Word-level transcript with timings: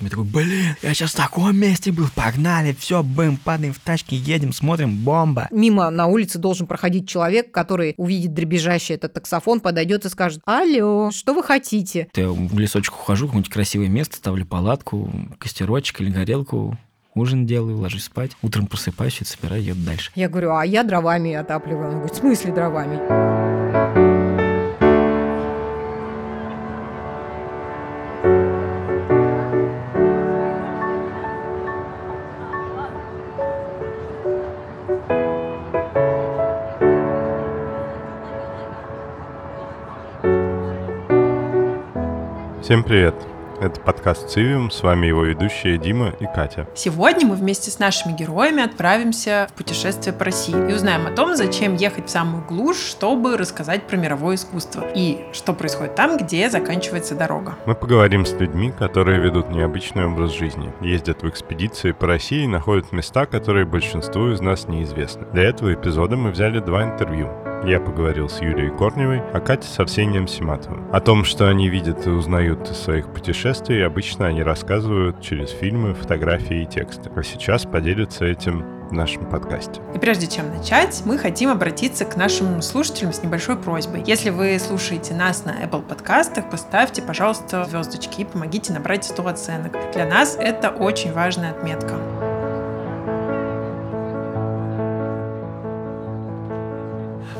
Я 0.00 0.08
такой, 0.08 0.24
блин, 0.24 0.76
я 0.82 0.94
сейчас 0.94 1.12
в 1.12 1.16
таком 1.16 1.56
месте 1.56 1.92
был, 1.92 2.08
погнали, 2.14 2.74
все, 2.78 3.02
бэм, 3.02 3.36
падаем 3.36 3.72
в 3.72 3.78
тачки, 3.78 4.14
едем, 4.14 4.52
смотрим, 4.52 4.96
бомба. 4.96 5.48
Мимо 5.50 5.90
на 5.90 6.06
улице 6.06 6.38
должен 6.38 6.66
проходить 6.66 7.08
человек, 7.08 7.50
который 7.52 7.94
увидит 7.96 8.34
дребезжащий 8.34 8.94
этот 8.94 9.12
таксофон, 9.14 9.60
подойдет 9.60 10.04
и 10.04 10.08
скажет, 10.08 10.40
алло, 10.44 11.10
что 11.10 11.34
вы 11.34 11.42
хотите? 11.42 12.08
Я 12.14 12.28
в 12.28 12.58
лесочек 12.58 12.94
ухожу, 12.94 13.26
какое-нибудь 13.26 13.52
красивое 13.52 13.88
место, 13.88 14.16
ставлю 14.16 14.44
палатку, 14.46 15.10
костерочек 15.38 16.00
или 16.00 16.10
горелку, 16.10 16.76
ужин 17.14 17.46
делаю, 17.46 17.78
ложусь 17.78 18.04
спать, 18.04 18.32
утром 18.42 18.66
просыпаюсь 18.66 19.20
и 19.20 19.24
собираю, 19.24 19.62
еду 19.62 19.80
дальше. 19.80 20.10
Я 20.14 20.28
говорю, 20.28 20.54
а 20.54 20.66
я 20.66 20.82
дровами 20.82 21.34
отапливаю. 21.34 21.88
Он 21.88 21.94
говорит, 21.96 22.14
в 22.14 22.18
смысле 22.18 22.52
дровами? 22.52 23.63
Всем 42.74 42.82
привет! 42.82 43.14
Это 43.60 43.80
подкаст 43.80 44.30
«Цивиум», 44.30 44.68
с 44.72 44.82
вами 44.82 45.06
его 45.06 45.22
ведущие 45.22 45.78
Дима 45.78 46.12
и 46.18 46.24
Катя. 46.24 46.66
Сегодня 46.74 47.24
мы 47.24 47.36
вместе 47.36 47.70
с 47.70 47.78
нашими 47.78 48.14
героями 48.14 48.64
отправимся 48.64 49.46
в 49.48 49.52
путешествие 49.52 50.12
по 50.12 50.24
России 50.24 50.56
и 50.56 50.74
узнаем 50.74 51.06
о 51.06 51.12
том, 51.12 51.36
зачем 51.36 51.76
ехать 51.76 52.08
в 52.08 52.10
самую 52.10 52.44
глушь, 52.44 52.80
чтобы 52.80 53.36
рассказать 53.36 53.86
про 53.86 53.96
мировое 53.96 54.34
искусство 54.34 54.84
и 54.92 55.24
что 55.32 55.52
происходит 55.52 55.94
там, 55.94 56.16
где 56.16 56.50
заканчивается 56.50 57.14
дорога. 57.14 57.54
Мы 57.64 57.76
поговорим 57.76 58.26
с 58.26 58.32
людьми, 58.32 58.72
которые 58.76 59.20
ведут 59.20 59.50
необычный 59.50 60.06
образ 60.06 60.32
жизни, 60.32 60.72
ездят 60.80 61.22
в 61.22 61.28
экспедиции 61.28 61.92
по 61.92 62.08
России 62.08 62.42
и 62.42 62.48
находят 62.48 62.90
места, 62.90 63.26
которые 63.26 63.66
большинству 63.66 64.32
из 64.32 64.40
нас 64.40 64.66
неизвестны. 64.66 65.26
Для 65.32 65.44
этого 65.44 65.72
эпизода 65.72 66.16
мы 66.16 66.32
взяли 66.32 66.58
два 66.58 66.82
интервью. 66.82 67.30
Я 67.64 67.80
поговорил 67.80 68.28
с 68.28 68.40
Юлией 68.40 68.70
Корневой, 68.76 69.22
а 69.32 69.40
Катя 69.40 69.66
с 69.66 69.78
Арсением 69.78 70.28
Симатовым. 70.28 70.86
О 70.92 71.00
том, 71.00 71.24
что 71.24 71.48
они 71.48 71.68
видят 71.68 72.06
и 72.06 72.10
узнают 72.10 72.70
из 72.70 72.76
своих 72.76 73.08
путешествий, 73.08 73.86
обычно 73.86 74.26
они 74.26 74.42
рассказывают 74.42 75.22
через 75.22 75.50
фильмы, 75.50 75.94
фотографии 75.94 76.62
и 76.62 76.66
тексты. 76.66 77.10
А 77.14 77.22
сейчас 77.22 77.64
поделятся 77.64 78.26
этим 78.26 78.64
в 78.88 78.92
нашем 78.92 79.24
подкасте. 79.24 79.80
И 79.94 79.98
прежде 79.98 80.26
чем 80.26 80.54
начать, 80.54 81.02
мы 81.06 81.16
хотим 81.16 81.50
обратиться 81.50 82.04
к 82.04 82.16
нашим 82.16 82.60
слушателям 82.60 83.12
с 83.12 83.22
небольшой 83.22 83.56
просьбой. 83.56 84.02
Если 84.06 84.30
вы 84.30 84.58
слушаете 84.58 85.14
нас 85.14 85.44
на 85.44 85.64
Apple 85.64 85.82
подкастах, 85.82 86.50
поставьте, 86.50 87.00
пожалуйста, 87.02 87.64
звездочки 87.64 88.20
и 88.20 88.24
помогите 88.24 88.72
набрать 88.72 89.04
100 89.04 89.26
оценок. 89.26 89.76
Для 89.94 90.06
нас 90.06 90.36
это 90.38 90.70
очень 90.70 91.12
важная 91.12 91.52
отметка. 91.52 91.94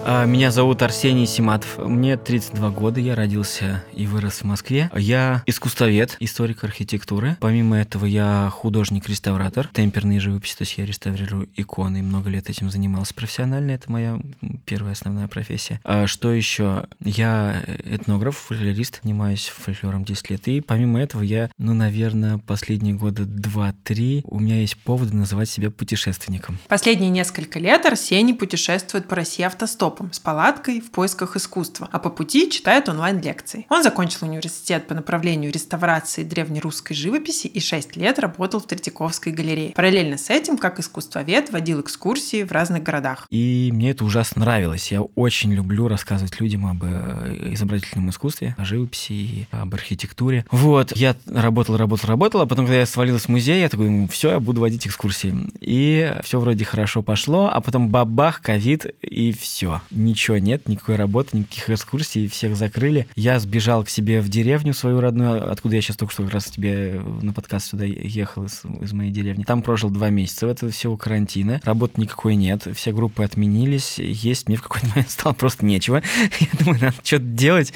Меня 0.05 0.51
зовут 0.51 0.83
Арсений 0.83 1.27
Симатов. 1.27 1.79
Мне 1.79 2.19
32 2.19 2.71
года, 2.73 3.01
я 3.01 3.15
родился 3.15 3.83
и 3.95 4.07
вырос 4.07 4.41
в 4.41 4.45
Москве. 4.45 4.91
Я 4.95 5.43
искусствовед, 5.47 6.19
историк 6.21 6.63
архитектуры. 6.63 7.39
Помимо 7.41 7.79
этого, 7.79 8.05
я 8.05 8.51
художник-реставратор, 8.53 9.71
темперной 9.73 10.19
живописи, 10.19 10.57
то 10.57 10.63
есть 10.63 10.77
я 10.77 10.85
реставрирую 10.85 11.49
иконы. 11.57 12.03
Много 12.03 12.29
лет 12.29 12.51
этим 12.51 12.71
занимался 12.71 13.15
профессионально, 13.15 13.71
это 13.71 13.91
моя 13.91 14.21
первая 14.67 14.93
основная 14.93 15.27
профессия. 15.27 15.81
А 15.85 16.07
что 16.07 16.35
еще? 16.35 16.85
Я 17.03 17.63
этнограф, 17.85 18.37
фольклорист, 18.37 19.01
занимаюсь 19.03 19.51
фольклором 19.57 20.05
10 20.05 20.29
лет. 20.29 20.49
И 20.49 20.61
помимо 20.61 21.01
этого, 21.01 21.23
я, 21.23 21.51
ну, 21.57 21.73
наверное, 21.73 22.37
последние 22.37 22.93
года 22.93 23.23
2-3 23.23 24.21
у 24.25 24.39
меня 24.39 24.61
есть 24.61 24.77
поводы 24.77 25.17
называть 25.17 25.49
себя 25.49 25.71
путешественником. 25.71 26.59
Последние 26.69 27.09
несколько 27.09 27.59
лет 27.59 27.87
Арсений 27.87 28.35
путешествует 28.35 29.09
по 29.09 29.17
России 29.17 29.43
автостопом 29.95 30.13
с 30.13 30.19
палаткой 30.19 30.81
в 30.81 30.91
поисках 30.91 31.37
искусства, 31.37 31.89
а 31.93 31.99
по 31.99 32.11
пути 32.11 32.51
читает 32.51 32.89
онлайн-лекции. 32.89 33.67
Он 33.69 33.83
закончил 33.83 34.27
университет 34.27 34.87
по 34.87 34.95
направлению 34.95 35.53
реставрации 35.53 36.25
древнерусской 36.25 36.97
живописи 36.97 37.47
и 37.47 37.61
6 37.61 37.97
лет 37.97 38.19
работал 38.19 38.61
в 38.61 38.67
Третьяковской 38.67 39.33
галерее. 39.33 39.73
Параллельно 39.75 40.19
с 40.19 40.31
этим, 40.31 40.59
как 40.59 40.81
искусствовед, 40.81 41.51
водил 41.51 41.81
экскурсии 41.81 42.43
в 42.43 42.53
разных 42.53 42.83
городах. 42.83 43.27
И 43.31 43.71
мне 43.73 43.91
это 43.91 44.05
ужасно 44.05 44.43
нравилось. 44.43 44.91
Я 44.91 45.03
очень 45.03 45.53
люблю 45.53 45.89
рассказывать 45.89 46.41
людям 46.41 46.67
об 46.67 46.83
э, 46.85 47.53
изобразительном 47.53 48.11
искусстве, 48.11 48.55
о 48.59 48.65
живописи 48.65 49.13
и 49.13 49.47
об 49.51 49.75
архитектуре. 49.75 50.45
Вот, 50.51 50.97
я 50.97 51.17
работал, 51.27 51.77
работал, 51.77 52.09
работал, 52.09 52.41
а 52.41 52.47
потом, 52.47 52.67
когда 52.67 52.81
я 52.81 52.87
свалилась 52.87 53.25
в 53.25 53.29
музей, 53.29 53.61
я 53.61 53.69
такой, 53.69 54.09
все, 54.09 54.31
я 54.33 54.41
буду 54.41 54.61
водить 54.61 54.87
экскурсии. 54.87 55.35
И 55.61 56.15
все 56.23 56.41
вроде 56.41 56.65
хорошо 56.65 57.03
пошло, 57.03 57.51
а 57.53 57.61
потом 57.61 57.89
бабах, 57.89 58.41
ковид, 58.41 58.87
и 59.03 59.33
все. 59.33 59.81
Ничего 59.91 60.39
нет, 60.39 60.69
никакой 60.69 60.97
работы, 60.97 61.39
никаких 61.39 61.71
экскурсий, 61.71 62.29
всех 62.29 62.57
закрыли. 62.57 63.07
Я 63.17 63.39
сбежал 63.39 63.85
к 63.85 63.89
себе 63.89 64.21
в 64.21 64.29
деревню 64.29 64.75
свою 64.75 65.01
родную, 65.01 65.51
откуда 65.51 65.77
я 65.77 65.83
сейчас 65.83 65.97
только 65.97 66.13
что 66.13 66.25
как 66.25 66.35
раз 66.35 66.47
тебе 66.47 67.01
на 67.23 67.33
подкаст 67.33 67.71
сюда 67.71 67.85
ехал 67.85 68.45
из, 68.45 68.63
из 68.81 68.93
моей 68.93 69.11
деревни. 69.11 69.45
Там 69.45 69.63
прожил 69.63 69.91
два 69.91 70.11
месяца 70.11 70.47
в 70.47 70.51
этого 70.51 70.71
всего 70.73 70.97
карантина. 70.97 71.61
Работы 71.65 72.01
никакой 72.01 72.35
нет, 72.37 72.67
все 72.75 72.93
группы 72.93 73.23
отменились. 73.25 73.99
Есть 73.99 74.49
мне 74.49 74.57
в 74.57 74.63
какой-то 74.63 74.87
момент 74.89 75.11
стало 75.11 75.33
просто 75.35 75.65
нечего. 75.65 76.03
Я 76.41 76.47
думаю, 76.59 76.81
надо 76.81 76.97
что-то 77.03 77.25
делать, 77.25 77.73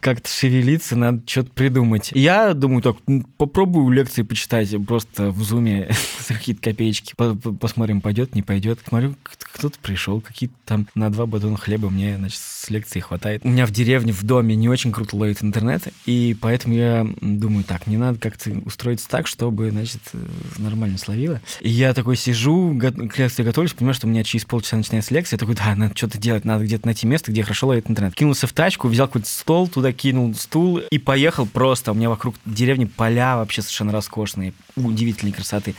как-то 0.00 0.28
шевелиться, 0.28 0.96
надо 0.96 1.22
что-то 1.26 1.50
придумать. 1.50 2.10
Я 2.14 2.54
думаю, 2.54 2.82
так, 2.82 2.96
попробую 3.36 3.88
лекции 3.90 4.22
почитать 4.22 4.74
просто 4.86 5.30
в 5.30 5.42
зуме 5.42 5.90
за 6.28 6.34
какие-то 6.34 6.62
копеечки. 6.62 7.14
По- 7.16 7.34
по- 7.34 7.52
Посмотрим, 7.52 8.00
пойдет, 8.00 8.34
не 8.34 8.42
пойдет. 8.42 8.80
Смотрю, 8.88 9.14
кто-то 9.22 9.78
пришел, 9.80 10.20
какие-то 10.20 10.54
там 10.64 10.88
на 10.94 11.10
два 11.10 11.26
батона 11.26 11.49
хлеба 11.56 11.90
мне, 11.90 12.16
значит, 12.16 12.40
с 12.40 12.70
лекции 12.70 13.00
хватает. 13.00 13.42
У 13.44 13.48
меня 13.48 13.66
в 13.66 13.70
деревне, 13.70 14.12
в 14.12 14.22
доме 14.22 14.54
не 14.56 14.68
очень 14.68 14.92
круто 14.92 15.16
ловит 15.16 15.42
интернет, 15.42 15.82
и 16.06 16.36
поэтому 16.40 16.74
я 16.74 17.06
думаю, 17.20 17.64
так, 17.64 17.86
мне 17.86 17.98
надо 17.98 18.18
как-то 18.18 18.50
устроиться 18.64 19.08
так, 19.08 19.26
чтобы, 19.26 19.70
значит, 19.70 20.00
э, 20.12 20.18
нормально 20.58 20.98
словило. 20.98 21.40
И 21.60 21.68
я 21.68 21.94
такой 21.94 22.16
сижу, 22.16 22.78
к 22.78 23.18
лекции 23.18 23.42
готовлюсь, 23.42 23.72
понимаю, 23.72 23.94
что 23.94 24.06
у 24.06 24.10
меня 24.10 24.24
через 24.24 24.44
полчаса 24.44 24.76
начинается 24.76 25.14
лекция, 25.14 25.36
я 25.36 25.38
такой, 25.38 25.54
да, 25.54 25.74
надо 25.74 25.96
что-то 25.96 26.18
делать, 26.18 26.44
надо 26.44 26.64
где-то 26.64 26.86
найти 26.86 27.06
место, 27.06 27.32
где 27.32 27.42
хорошо 27.42 27.68
ловит 27.68 27.90
интернет. 27.90 28.14
Кинулся 28.14 28.46
в 28.46 28.52
тачку, 28.52 28.88
взял 28.88 29.06
какой-то 29.06 29.28
стол, 29.28 29.68
туда 29.68 29.92
кинул 29.92 30.34
стул 30.34 30.78
и 30.78 30.98
поехал 30.98 31.46
просто. 31.46 31.92
У 31.92 31.94
меня 31.94 32.08
вокруг 32.08 32.36
деревни 32.44 32.84
поля 32.84 33.36
вообще 33.36 33.62
совершенно 33.62 33.92
роскошные, 33.92 34.52
удивительной 34.76 35.32
красоты. 35.32 35.74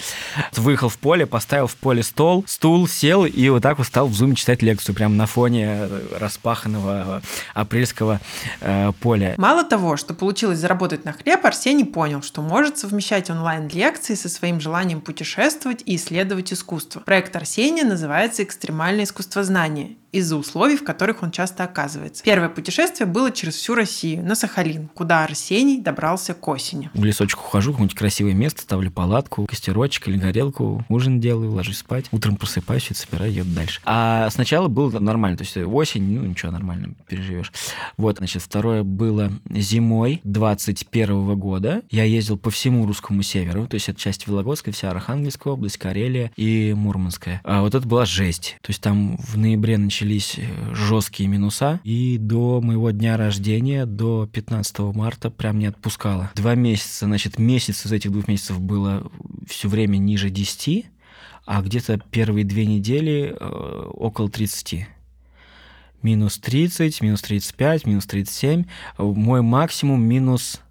Выехал 0.56 0.90
в 0.90 0.98
поле, 0.98 1.26
поставил 1.26 1.68
в 1.68 1.76
поле 1.76 2.04
стол, 2.04 2.44
стул, 2.48 2.88
сел 2.88 3.26
и 3.26 3.50
вот 3.50 3.64
так 3.64 3.78
вот 3.78 3.88
стал 3.88 4.08
в 4.08 4.14
зуме 4.14 4.36
читать 4.36 4.62
лекцию 4.62 4.96
прямо 4.96 5.16
на 5.16 5.26
фоне 5.26 5.61
э, 5.66 6.18
распаханного 6.18 7.22
э, 7.24 7.28
апрельского 7.54 8.20
э, 8.62 8.92
поля. 9.00 9.36
Мало 9.38 9.64
того, 9.64 9.98
что 9.98 10.14
получилось 10.14 10.60
заработать 10.60 11.06
на 11.06 11.14
хлеб, 11.14 11.46
Арсений 11.46 11.86
понял, 11.86 12.22
что 12.22 12.42
может 12.42 12.78
совмещать 12.78 13.30
онлайн-лекции 13.30 14.16
со 14.16 14.30
своим 14.30 14.60
желанием 14.60 15.02
путешествовать 15.02 15.84
и 15.86 15.96
исследовать 15.96 16.54
искусство. 16.54 17.00
Проект 17.00 17.36
Арсения 17.36 17.84
называется 17.84 18.44
«Экстремальное 18.44 19.06
искусствознание» 19.06 19.96
из-за 20.12 20.36
условий, 20.36 20.76
в 20.76 20.84
которых 20.84 21.24
он 21.24 21.32
часто 21.32 21.64
оказывается. 21.64 22.24
Первое 22.24 22.50
путешествие 22.50 23.08
было 23.08 23.32
через 23.32 23.56
всю 23.56 23.76
Россию, 23.76 24.24
на 24.24 24.36
Сахалин, 24.36 24.90
куда 24.94 25.24
Арсений 25.24 25.82
добрался 25.82 26.34
к 26.34 26.48
осени. 26.48 26.90
В 26.94 27.04
лесочек 27.04 27.40
ухожу, 27.40 27.72
какое-нибудь 27.72 27.98
красивое 27.98 28.34
место, 28.34 28.62
ставлю 28.62 28.92
палатку, 28.92 29.46
костерочек 29.46 30.08
или 30.08 30.18
горелку, 30.18 30.86
ужин 30.90 31.20
делаю, 31.20 31.52
ложусь 31.52 31.80
спать, 31.80 32.06
утром 32.12 32.36
просыпаюсь, 32.36 32.88
это 32.92 33.00
собираю, 33.00 33.34
еду 33.34 33.50
дальше. 33.52 33.82
А 33.86 34.30
сначала 34.30 34.68
было 34.68 35.00
нормально, 35.00 35.38
то 35.38 35.44
есть 35.44 35.58
осень, 35.58 36.04
ну 36.04 36.26
ничего, 36.26 36.52
нормально 36.52 36.96
переживешь. 37.08 37.52
Вот, 37.98 38.18
значит, 38.18 38.42
второе 38.42 38.84
было 38.84 39.32
зимой 39.50 40.22
21 40.24 41.36
года. 41.38 41.82
Я 41.90 42.04
ездил 42.04 42.38
по 42.38 42.50
всему 42.52 42.86
русскому 42.86 43.22
северу, 43.24 43.68
то 43.68 43.76
есть 43.76 43.90
это 43.90 44.00
часть 44.00 44.28
Вологодская, 44.28 44.74
вся 44.74 44.92
Архангельская 44.92 45.54
область, 45.54 45.78
Карелия 45.78 46.32
и 46.36 46.74
Мурманская. 46.76 47.42
А 47.44 47.62
вот 47.62 47.76
это 47.76 47.88
была 47.88 48.06
жесть. 48.06 48.58
То 48.62 48.70
есть 48.70 48.82
там 48.82 49.18
в 49.18 49.38
ноябре 49.38 49.78
начались 50.02 50.40
жесткие 50.74 51.30
минуса, 51.30 51.80
и 51.84 52.18
до 52.18 52.60
моего 52.60 52.90
дня 52.92 53.18
рождения, 53.18 53.86
до 53.86 54.28
15 54.32 54.80
марта, 54.96 55.30
прям 55.30 55.60
не 55.60 55.68
отпускало. 55.68 56.32
Два 56.36 56.56
месяца, 56.56 57.06
значит, 57.06 57.38
месяц 57.38 57.86
из 57.86 57.92
этих 57.92 58.12
двух 58.12 58.28
месяцев 58.28 58.60
было 58.60 59.12
все 59.48 59.70
время 59.70 59.98
ниже 59.98 60.30
10, 60.30 60.86
а 61.46 61.62
где-то 61.62 62.00
первые 62.10 62.46
две 62.46 62.66
недели 62.66 63.36
э, 63.40 63.90
около 63.94 64.30
30 64.30 64.88
минус 66.02 66.40
30, 66.40 67.02
минус 67.02 67.22
35, 67.22 67.86
минус 67.86 68.06
37. 68.08 68.66
Мой 68.98 69.42
максимум 69.44 70.04
минус, 70.04 70.62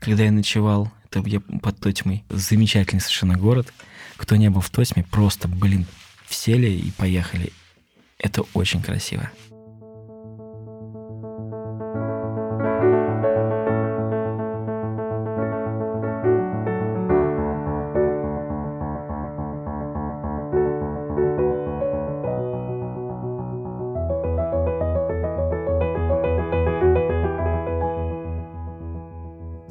когда 0.00 0.24
я 0.24 0.32
ночевал, 0.32 0.90
это 1.08 1.22
я 1.28 1.40
под 1.40 1.78
Тотьмой. 1.78 2.24
Замечательный 2.28 3.00
совершенно 3.00 3.36
город. 3.36 3.72
Кто 4.16 4.34
не 4.34 4.50
был 4.50 4.60
в 4.60 4.70
Тотьме, 4.70 5.04
просто, 5.04 5.46
блин, 5.46 5.86
сели 6.28 6.70
и 6.70 6.90
поехали. 6.90 7.52
Это 8.18 8.44
очень 8.54 8.82
красиво. 8.82 9.30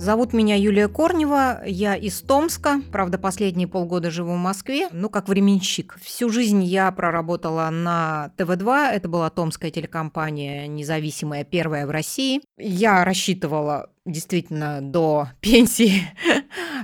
Зовут 0.08 0.32
меня 0.32 0.56
Юлия 0.56 0.88
Корнева, 0.88 1.64
я 1.66 1.94
из 1.94 2.22
Томска. 2.22 2.80
Правда, 2.94 3.18
последние 3.18 3.68
полгода 3.68 4.10
живу 4.10 4.36
в 4.36 4.38
Москве, 4.38 4.88
ну, 4.94 5.10
как 5.10 5.28
временщик. 5.28 5.98
Всю 6.02 6.30
жизнь 6.30 6.64
я 6.64 6.90
проработала 6.94 7.70
на 7.70 8.32
ТВ-2, 8.38 8.92
это 8.92 9.10
была 9.10 9.30
томская 9.30 9.70
телекомпания, 9.70 10.66
независимая, 10.68 11.44
первая 11.44 11.86
в 11.86 11.90
России. 11.90 12.40
Я 12.58 13.04
рассчитывала 13.04 13.90
действительно 14.08 14.82
до 14.82 15.30
пенсии 15.42 16.04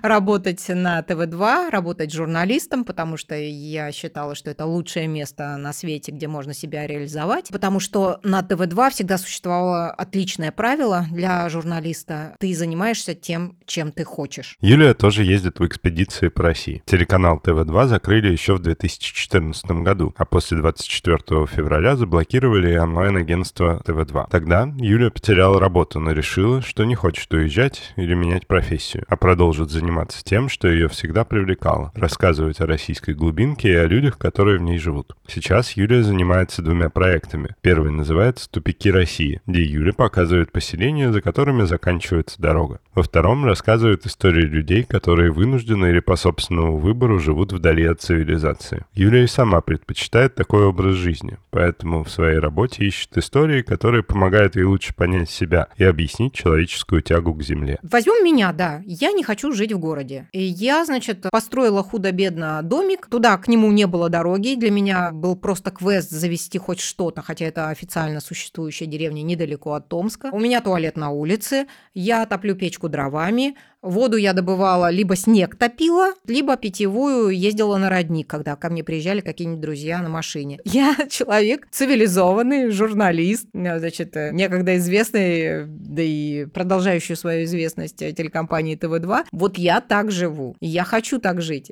работать 0.03 0.63
на 0.67 1.01
ТВ-2, 1.01 1.69
работать 1.69 2.13
журналистом, 2.13 2.83
потому 2.83 3.17
что 3.17 3.35
я 3.35 3.91
считала, 3.91 4.35
что 4.35 4.51
это 4.51 4.65
лучшее 4.65 5.07
место 5.07 5.55
на 5.57 5.73
свете, 5.73 6.11
где 6.11 6.27
можно 6.27 6.53
себя 6.53 6.85
реализовать, 6.85 7.49
потому 7.49 7.79
что 7.79 8.19
на 8.23 8.41
ТВ-2 8.43 8.91
всегда 8.91 9.17
существовало 9.17 9.91
отличное 9.91 10.51
правило 10.51 11.05
для 11.11 11.47
журналиста. 11.49 12.35
Ты 12.39 12.53
занимаешься 12.53 13.15
тем, 13.15 13.57
чем 13.65 13.91
ты 13.91 14.03
хочешь. 14.03 14.57
Юлия 14.59 14.93
тоже 14.93 15.23
ездит 15.23 15.59
в 15.59 15.65
экспедиции 15.65 16.27
по 16.27 16.43
России. 16.43 16.83
Телеканал 16.85 17.39
ТВ-2 17.39 17.87
закрыли 17.87 18.31
еще 18.31 18.55
в 18.55 18.59
2014 18.59 19.65
году, 19.83 20.13
а 20.17 20.25
после 20.25 20.57
24 20.57 21.47
февраля 21.47 21.95
заблокировали 21.95 22.75
онлайн-агентство 22.77 23.81
ТВ-2. 23.85 24.27
Тогда 24.29 24.69
Юлия 24.77 25.11
потеряла 25.11 25.59
работу, 25.59 25.99
но 25.99 26.11
решила, 26.11 26.61
что 26.61 26.83
не 26.83 26.95
хочет 26.95 27.12
хочет 27.13 27.31
уезжать 27.31 27.93
или 27.95 28.15
менять 28.15 28.47
профессию, 28.47 29.03
а 29.07 29.15
продолжит 29.17 29.69
заниматься 29.69 30.23
тем, 30.23 30.49
что 30.49 30.67
ее 30.67 30.87
всегда 30.87 31.23
привлекало– 31.23 31.91
рассказывать 31.95 32.59
о 32.59 32.65
российской 32.65 33.13
глубинке 33.13 33.69
и 33.69 33.75
о 33.75 33.85
людях, 33.85 34.17
которые 34.17 34.57
в 34.57 34.63
ней 34.63 34.79
живут. 34.79 35.15
Сейчас 35.27 35.73
Юлия 35.73 36.01
занимается 36.01 36.63
двумя 36.63 36.89
проектами. 36.89 37.55
Первый 37.61 37.91
называется 37.91 38.49
«Тупики 38.49 38.89
России», 38.89 39.41
где 39.45 39.61
Юля 39.61 39.93
показывает 39.93 40.51
поселения, 40.51 41.11
за 41.11 41.21
которыми 41.21 41.65
заканчивается 41.65 42.41
дорога. 42.41 42.79
Во 42.95 43.03
втором 43.03 43.45
рассказывает 43.45 44.07
истории 44.07 44.45
людей, 44.45 44.83
которые 44.83 45.31
вынуждены 45.31 45.91
или 45.91 45.99
по 45.99 46.15
собственному 46.15 46.77
выбору 46.77 47.19
живут 47.19 47.53
вдали 47.53 47.85
от 47.85 48.01
цивилизации. 48.01 48.85
Юлия 48.95 49.25
и 49.25 49.27
сама 49.27 49.61
предпочитает 49.61 50.33
такой 50.33 50.65
образ 50.65 50.95
жизни, 50.95 51.37
поэтому 51.51 52.03
в 52.03 52.09
своей 52.09 52.39
работе 52.39 52.85
ищет 52.85 53.15
истории, 53.19 53.61
которые 53.61 54.01
помогают 54.01 54.55
ей 54.55 54.63
лучше 54.63 54.95
понять 54.95 55.29
себя 55.29 55.67
и 55.77 55.83
объяснить 55.83 56.33
человеческую 56.33 57.02
тягу 57.03 57.33
к 57.33 57.43
земле. 57.43 57.79
Возьмем 57.83 58.23
меня, 58.23 58.51
да. 58.53 58.81
Я 58.85 59.11
не 59.11 59.23
хочу 59.23 59.51
жить 59.51 59.73
в 59.73 59.79
городе. 59.79 60.27
И 60.31 60.41
я, 60.41 60.85
значит, 60.85 61.25
построила 61.31 61.83
худо-бедно 61.83 62.61
домик. 62.63 63.07
Туда 63.07 63.37
к 63.37 63.47
нему 63.47 63.71
не 63.71 63.87
было 63.87 64.09
дороги. 64.09 64.55
Для 64.55 64.71
меня 64.71 65.11
был 65.11 65.35
просто 65.35 65.71
квест 65.71 66.09
завести 66.09 66.57
хоть 66.57 66.79
что-то, 66.79 67.21
хотя 67.21 67.45
это 67.45 67.69
официально 67.69 68.19
существующая 68.19 68.85
деревня 68.85 69.21
недалеко 69.21 69.73
от 69.73 69.89
Томска. 69.89 70.29
У 70.31 70.39
меня 70.39 70.61
туалет 70.61 70.97
на 70.97 71.11
улице. 71.11 71.67
Я 71.93 72.25
топлю 72.25 72.55
печку 72.55 72.89
дровами. 72.89 73.55
Воду 73.83 74.15
я 74.15 74.31
добывала, 74.31 74.89
либо 74.89 75.17
снег 75.17 75.57
топила, 75.57 76.13
либо 76.25 76.55
питьевую 76.55 77.29
ездила 77.29 77.77
на 77.77 77.89
родник, 77.89 78.27
когда 78.27 78.55
ко 78.55 78.69
мне 78.69 78.81
приезжали 78.81 79.19
какие-нибудь 79.19 79.59
друзья 79.59 80.01
на 80.01 80.07
машине. 80.07 80.59
Я 80.65 80.95
человек 81.09 81.67
цивилизованный, 81.69 82.71
журналист, 82.71 83.47
значит, 83.51 84.15
некогда 84.31 84.77
известный, 84.77 85.65
да 85.67 86.01
и 86.01 86.45
продолжающий 86.45 87.17
свою 87.17 87.43
известность 87.43 87.97
телекомпании 87.97 88.75
ТВ-2. 88.77 89.25
Вот 89.33 89.57
я 89.57 89.81
так 89.81 90.11
живу. 90.11 90.55
Я 90.61 90.85
хочу 90.85 91.19
так 91.19 91.41
жить. 91.41 91.69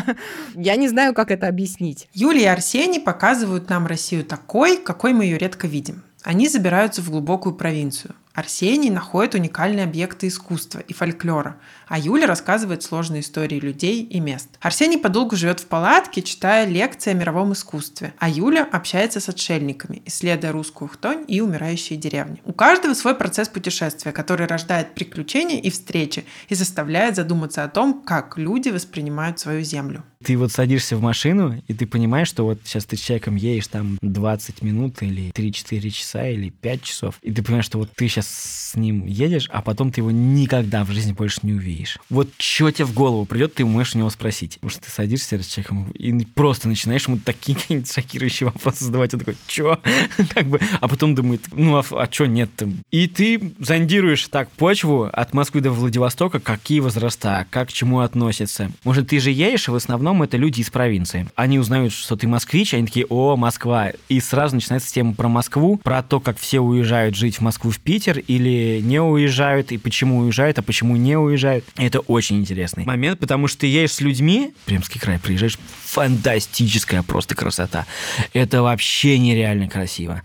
Я 0.54 0.76
не 0.76 0.88
знаю, 0.88 1.12
как 1.12 1.30
это 1.30 1.46
объяснить. 1.46 2.08
Юлия 2.14 2.40
и 2.40 2.46
Арсений 2.46 3.00
показывают 3.00 3.68
нам 3.68 3.86
Россию 3.86 4.24
такой, 4.24 4.78
какой 4.78 5.12
мы 5.12 5.24
ее 5.24 5.36
редко 5.36 5.66
видим. 5.66 6.02
Они 6.22 6.48
забираются 6.48 7.02
в 7.02 7.10
глубокую 7.10 7.54
провинцию. 7.54 8.14
Арсений 8.32 8.90
находит 8.90 9.34
уникальные 9.34 9.84
объекты 9.84 10.28
искусства 10.28 10.78
и 10.78 10.92
фольклора, 10.92 11.56
а 11.88 11.98
Юля 11.98 12.26
рассказывает 12.26 12.82
сложные 12.82 13.22
истории 13.22 13.58
людей 13.58 14.02
и 14.04 14.20
мест. 14.20 14.48
Арсений 14.60 14.98
подолгу 14.98 15.34
живет 15.34 15.58
в 15.58 15.66
палатке, 15.66 16.22
читая 16.22 16.66
лекции 16.66 17.10
о 17.10 17.14
мировом 17.14 17.52
искусстве, 17.54 18.14
а 18.18 18.28
Юля 18.28 18.64
общается 18.70 19.18
с 19.18 19.28
отшельниками, 19.28 20.02
исследуя 20.06 20.52
русскую 20.52 20.88
хтонь 20.88 21.24
и 21.26 21.40
умирающие 21.40 21.98
деревни. 21.98 22.40
У 22.44 22.52
каждого 22.52 22.94
свой 22.94 23.16
процесс 23.16 23.48
путешествия, 23.48 24.12
который 24.12 24.46
рождает 24.46 24.94
приключения 24.94 25.60
и 25.60 25.70
встречи 25.70 26.24
и 26.48 26.54
заставляет 26.54 27.16
задуматься 27.16 27.64
о 27.64 27.68
том, 27.68 28.02
как 28.02 28.38
люди 28.38 28.68
воспринимают 28.68 29.40
свою 29.40 29.62
землю. 29.62 30.04
Ты 30.22 30.36
вот 30.36 30.52
садишься 30.52 30.96
в 30.96 31.00
машину, 31.00 31.62
и 31.66 31.72
ты 31.72 31.86
понимаешь, 31.86 32.28
что 32.28 32.44
вот 32.44 32.60
сейчас 32.64 32.84
ты 32.84 32.96
с 32.96 33.00
человеком 33.00 33.36
едешь 33.36 33.68
там 33.68 33.98
20 34.02 34.60
минут 34.60 35.02
или 35.02 35.32
3-4 35.32 35.90
часа 35.90 36.28
или 36.28 36.50
5 36.50 36.82
часов, 36.82 37.18
и 37.22 37.32
ты 37.32 37.42
понимаешь, 37.42 37.64
что 37.64 37.78
вот 37.78 37.90
ты 37.96 38.06
сейчас 38.06 38.19
с 38.22 38.74
ним 38.76 39.06
едешь, 39.06 39.48
а 39.52 39.62
потом 39.62 39.90
ты 39.90 40.00
его 40.00 40.10
никогда 40.10 40.84
в 40.84 40.90
жизни 40.90 41.12
больше 41.12 41.40
не 41.42 41.52
увидишь. 41.52 41.98
Вот 42.08 42.28
что 42.38 42.70
тебе 42.70 42.84
в 42.84 42.94
голову 42.94 43.24
придет, 43.24 43.54
ты 43.54 43.64
можешь 43.64 43.94
у 43.94 43.98
него 43.98 44.10
спросить. 44.10 44.54
Потому 44.54 44.70
что 44.70 44.80
ты 44.82 44.90
садишься 44.90 45.42
с 45.42 45.46
человеком 45.46 45.90
и 45.90 46.24
просто 46.24 46.68
начинаешь 46.68 47.06
ему 47.06 47.18
такие 47.18 47.56
какие-нибудь 47.56 47.92
шокирующие 47.92 48.48
вопросы 48.48 48.84
задавать. 48.84 49.14
Он 49.14 49.20
такой, 49.20 49.36
чё? 49.46 49.80
как 50.34 50.46
бы, 50.46 50.60
а 50.80 50.88
потом 50.88 51.14
думает, 51.14 51.42
ну 51.52 51.76
а, 51.76 51.84
а 51.90 52.06
чё 52.06 52.26
нет-то? 52.26 52.70
И 52.90 53.08
ты 53.08 53.54
зондируешь 53.58 54.26
так 54.28 54.50
почву 54.50 55.08
от 55.12 55.34
Москвы 55.34 55.60
до 55.60 55.70
Владивостока, 55.70 56.40
какие 56.40 56.80
возраста, 56.80 57.46
как 57.50 57.68
к 57.68 57.72
чему 57.72 58.00
относятся. 58.00 58.70
Может, 58.84 59.08
ты 59.08 59.20
же 59.20 59.30
едешь, 59.30 59.68
и 59.68 59.70
в 59.70 59.74
основном 59.74 60.22
это 60.22 60.36
люди 60.36 60.60
из 60.60 60.70
провинции. 60.70 61.28
Они 61.34 61.58
узнают, 61.58 61.92
что 61.92 62.16
ты 62.16 62.26
москвич, 62.26 62.74
они 62.74 62.86
такие, 62.86 63.06
о, 63.08 63.36
Москва. 63.36 63.90
И 64.08 64.20
сразу 64.20 64.56
начинается 64.56 64.92
тема 64.92 65.14
про 65.14 65.28
Москву, 65.28 65.76
про 65.76 66.02
то, 66.02 66.20
как 66.20 66.38
все 66.38 66.60
уезжают 66.60 67.16
жить 67.16 67.36
в 67.36 67.40
Москву, 67.40 67.70
в 67.70 67.78
Питер, 67.78 68.09
или 68.18 68.80
не 68.82 69.00
уезжают, 69.00 69.72
и 69.72 69.78
почему 69.78 70.18
уезжают, 70.18 70.58
а 70.58 70.62
почему 70.62 70.96
не 70.96 71.16
уезжают. 71.16 71.64
Это 71.76 72.00
очень 72.00 72.38
интересный 72.38 72.84
момент, 72.84 73.18
потому 73.20 73.46
что 73.46 73.60
ты 73.60 73.66
едешь 73.66 73.92
с 73.92 74.00
людьми, 74.00 74.52
Пермский 74.66 75.00
край, 75.00 75.18
приезжаешь, 75.18 75.58
фантастическая 75.84 77.02
просто 77.02 77.34
красота. 77.34 77.86
Это 78.32 78.62
вообще 78.62 79.18
нереально 79.18 79.68
красиво. 79.68 80.22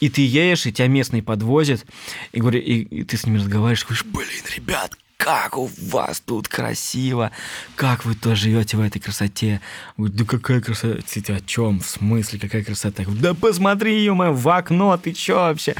И 0.00 0.08
ты 0.08 0.22
едешь, 0.26 0.66
и 0.66 0.72
тебя 0.72 0.88
местные 0.88 1.22
подвозят, 1.22 1.84
и, 2.32 2.40
говорю, 2.40 2.60
и, 2.60 2.80
и 2.80 3.04
ты 3.04 3.16
с 3.16 3.26
ними 3.26 3.38
разговариваешь, 3.38 3.84
говоришь, 3.84 4.04
блин, 4.04 4.44
ребят, 4.56 4.96
как 5.20 5.58
у 5.58 5.68
вас 5.82 6.20
тут 6.20 6.48
красиво, 6.48 7.30
как 7.76 8.06
вы 8.06 8.14
тоже 8.14 8.44
живете 8.44 8.78
в 8.78 8.80
этой 8.80 9.00
красоте. 9.00 9.60
Да 9.98 10.24
какая 10.24 10.62
красота, 10.62 11.02
ты 11.02 11.32
о 11.34 11.40
чем, 11.40 11.80
в 11.80 11.86
смысле, 11.86 12.38
какая 12.38 12.64
красота? 12.64 13.04
Да 13.06 13.34
посмотри, 13.34 14.02
ё 14.02 14.14
в 14.14 14.48
окно, 14.48 14.96
ты 14.96 15.12
чё 15.12 15.36
вообще? 15.36 15.74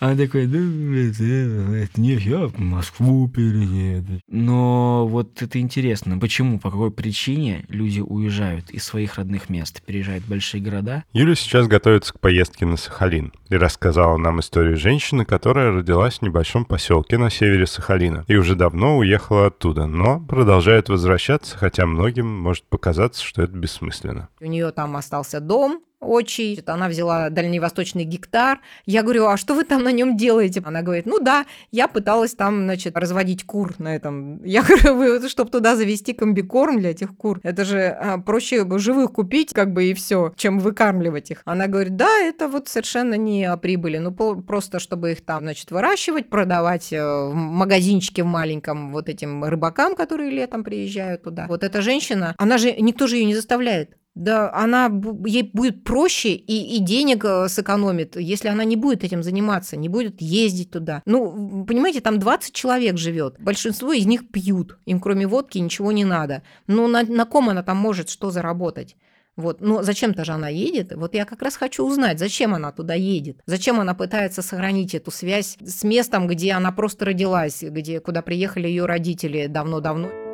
А 0.00 0.16
такой, 0.16 0.46
да, 0.46 0.58
это 0.58 2.00
не, 2.00 2.14
я 2.14 2.46
в 2.46 2.58
Москву 2.58 3.28
перееду. 3.28 4.20
Но 4.28 5.06
вот 5.06 5.42
это 5.42 5.60
интересно, 5.60 6.18
почему, 6.18 6.58
по 6.58 6.70
какой 6.70 6.90
причине 6.90 7.66
люди 7.68 8.00
уезжают 8.00 8.70
из 8.70 8.84
своих 8.84 9.16
родных 9.16 9.50
мест, 9.50 9.82
переезжают 9.84 10.24
в 10.24 10.28
большие 10.28 10.62
города? 10.62 11.04
Юля 11.12 11.34
сейчас 11.34 11.66
готовится 11.66 12.14
к 12.14 12.20
поездке 12.20 12.64
на 12.64 12.76
Сахалин 12.76 13.32
и 13.50 13.56
рассказала 13.56 14.16
нам 14.16 14.40
историю 14.40 14.76
женщины, 14.78 15.24
которая 15.24 15.72
родилась 15.72 16.18
в 16.18 16.22
небольшом 16.22 16.64
поселке 16.64 17.18
на 17.18 17.28
севере 17.28 17.66
Сахалина 17.66 18.24
и 18.28 18.36
уже 18.36 18.54
давно 18.54 18.77
давно 18.78 18.98
уехала 18.98 19.46
оттуда, 19.46 19.86
но 19.86 20.20
продолжает 20.20 20.88
возвращаться, 20.88 21.58
хотя 21.58 21.84
многим 21.84 22.28
может 22.28 22.62
показаться, 22.64 23.24
что 23.24 23.42
это 23.42 23.52
бессмысленно. 23.52 24.28
У 24.40 24.44
нее 24.44 24.70
там 24.70 24.96
остался 24.96 25.40
дом, 25.40 25.82
отчий, 26.00 26.60
она 26.66 26.88
взяла 26.88 27.30
дальневосточный 27.30 28.04
гектар. 28.04 28.60
Я 28.86 29.02
говорю, 29.02 29.26
а 29.26 29.36
что 29.36 29.54
вы 29.54 29.64
там 29.64 29.82
на 29.82 29.92
нем 29.92 30.16
делаете? 30.16 30.62
Она 30.64 30.82
говорит, 30.82 31.06
ну 31.06 31.18
да, 31.18 31.46
я 31.70 31.88
пыталась 31.88 32.34
там, 32.34 32.64
значит, 32.64 32.96
разводить 32.96 33.44
кур 33.44 33.74
на 33.78 33.94
этом. 33.94 34.42
Я 34.44 34.62
говорю, 34.68 34.96
вы, 34.96 35.28
чтобы 35.28 35.50
туда 35.50 35.76
завести 35.76 36.12
комбикорм 36.12 36.78
для 36.78 36.90
этих 36.90 37.16
кур, 37.16 37.40
это 37.42 37.64
же 37.64 37.88
а, 37.88 38.18
проще 38.18 38.66
живых 38.78 39.12
купить, 39.12 39.52
как 39.52 39.72
бы, 39.72 39.84
и 39.84 39.94
все, 39.94 40.32
чем 40.36 40.58
выкармливать 40.58 41.30
их. 41.30 41.42
Она 41.44 41.66
говорит, 41.66 41.96
да, 41.96 42.18
это 42.20 42.48
вот 42.48 42.68
совершенно 42.68 43.14
не 43.14 43.44
о 43.44 43.56
прибыли, 43.56 43.98
ну 43.98 44.12
просто, 44.12 44.78
чтобы 44.78 45.12
их 45.12 45.24
там, 45.24 45.40
значит, 45.40 45.70
выращивать, 45.70 46.28
продавать 46.28 46.92
э, 46.92 47.02
в 47.02 47.34
магазинчике 47.34 48.22
в 48.22 48.26
маленьком 48.26 48.92
вот 48.92 49.08
этим 49.08 49.44
рыбакам, 49.44 49.96
которые 49.96 50.30
летом 50.30 50.64
приезжают 50.64 51.22
туда. 51.22 51.46
Вот 51.48 51.64
эта 51.64 51.82
женщина, 51.82 52.34
она 52.38 52.58
же, 52.58 52.72
никто 52.72 53.06
же 53.06 53.16
ее 53.16 53.24
не 53.24 53.34
заставляет. 53.34 53.96
Да, 54.18 54.52
она 54.52 54.90
ей 55.26 55.44
будет 55.44 55.84
проще 55.84 56.30
и, 56.30 56.76
и 56.76 56.80
денег 56.80 57.24
э, 57.24 57.48
сэкономит, 57.48 58.16
если 58.16 58.48
она 58.48 58.64
не 58.64 58.74
будет 58.74 59.04
этим 59.04 59.22
заниматься, 59.22 59.76
не 59.76 59.88
будет 59.88 60.20
ездить 60.20 60.72
туда. 60.72 61.02
Ну, 61.06 61.64
понимаете, 61.64 62.00
там 62.00 62.18
20 62.18 62.52
человек 62.52 62.98
живет. 62.98 63.36
Большинство 63.38 63.92
из 63.92 64.06
них 64.06 64.28
пьют. 64.32 64.76
Им 64.86 64.98
кроме 64.98 65.28
водки 65.28 65.58
ничего 65.58 65.92
не 65.92 66.04
надо. 66.04 66.42
Ну, 66.66 66.88
на, 66.88 67.04
на 67.04 67.26
ком 67.26 67.48
она 67.48 67.62
там 67.62 67.76
может 67.76 68.10
что 68.10 68.32
заработать? 68.32 68.96
Вот, 69.36 69.60
но 69.60 69.84
зачем-то 69.84 70.24
же 70.24 70.32
она 70.32 70.48
едет. 70.48 70.92
Вот 70.96 71.14
я 71.14 71.24
как 71.24 71.40
раз 71.40 71.54
хочу 71.54 71.86
узнать, 71.86 72.18
зачем 72.18 72.54
она 72.54 72.72
туда 72.72 72.94
едет, 72.94 73.40
зачем 73.46 73.78
она 73.78 73.94
пытается 73.94 74.42
сохранить 74.42 74.96
эту 74.96 75.12
связь 75.12 75.56
с 75.64 75.84
местом, 75.84 76.26
где 76.26 76.54
она 76.54 76.72
просто 76.72 77.04
родилась, 77.04 77.62
где 77.62 78.00
куда 78.00 78.22
приехали 78.22 78.66
ее 78.66 78.84
родители 78.84 79.46
давно-давно. 79.46 80.27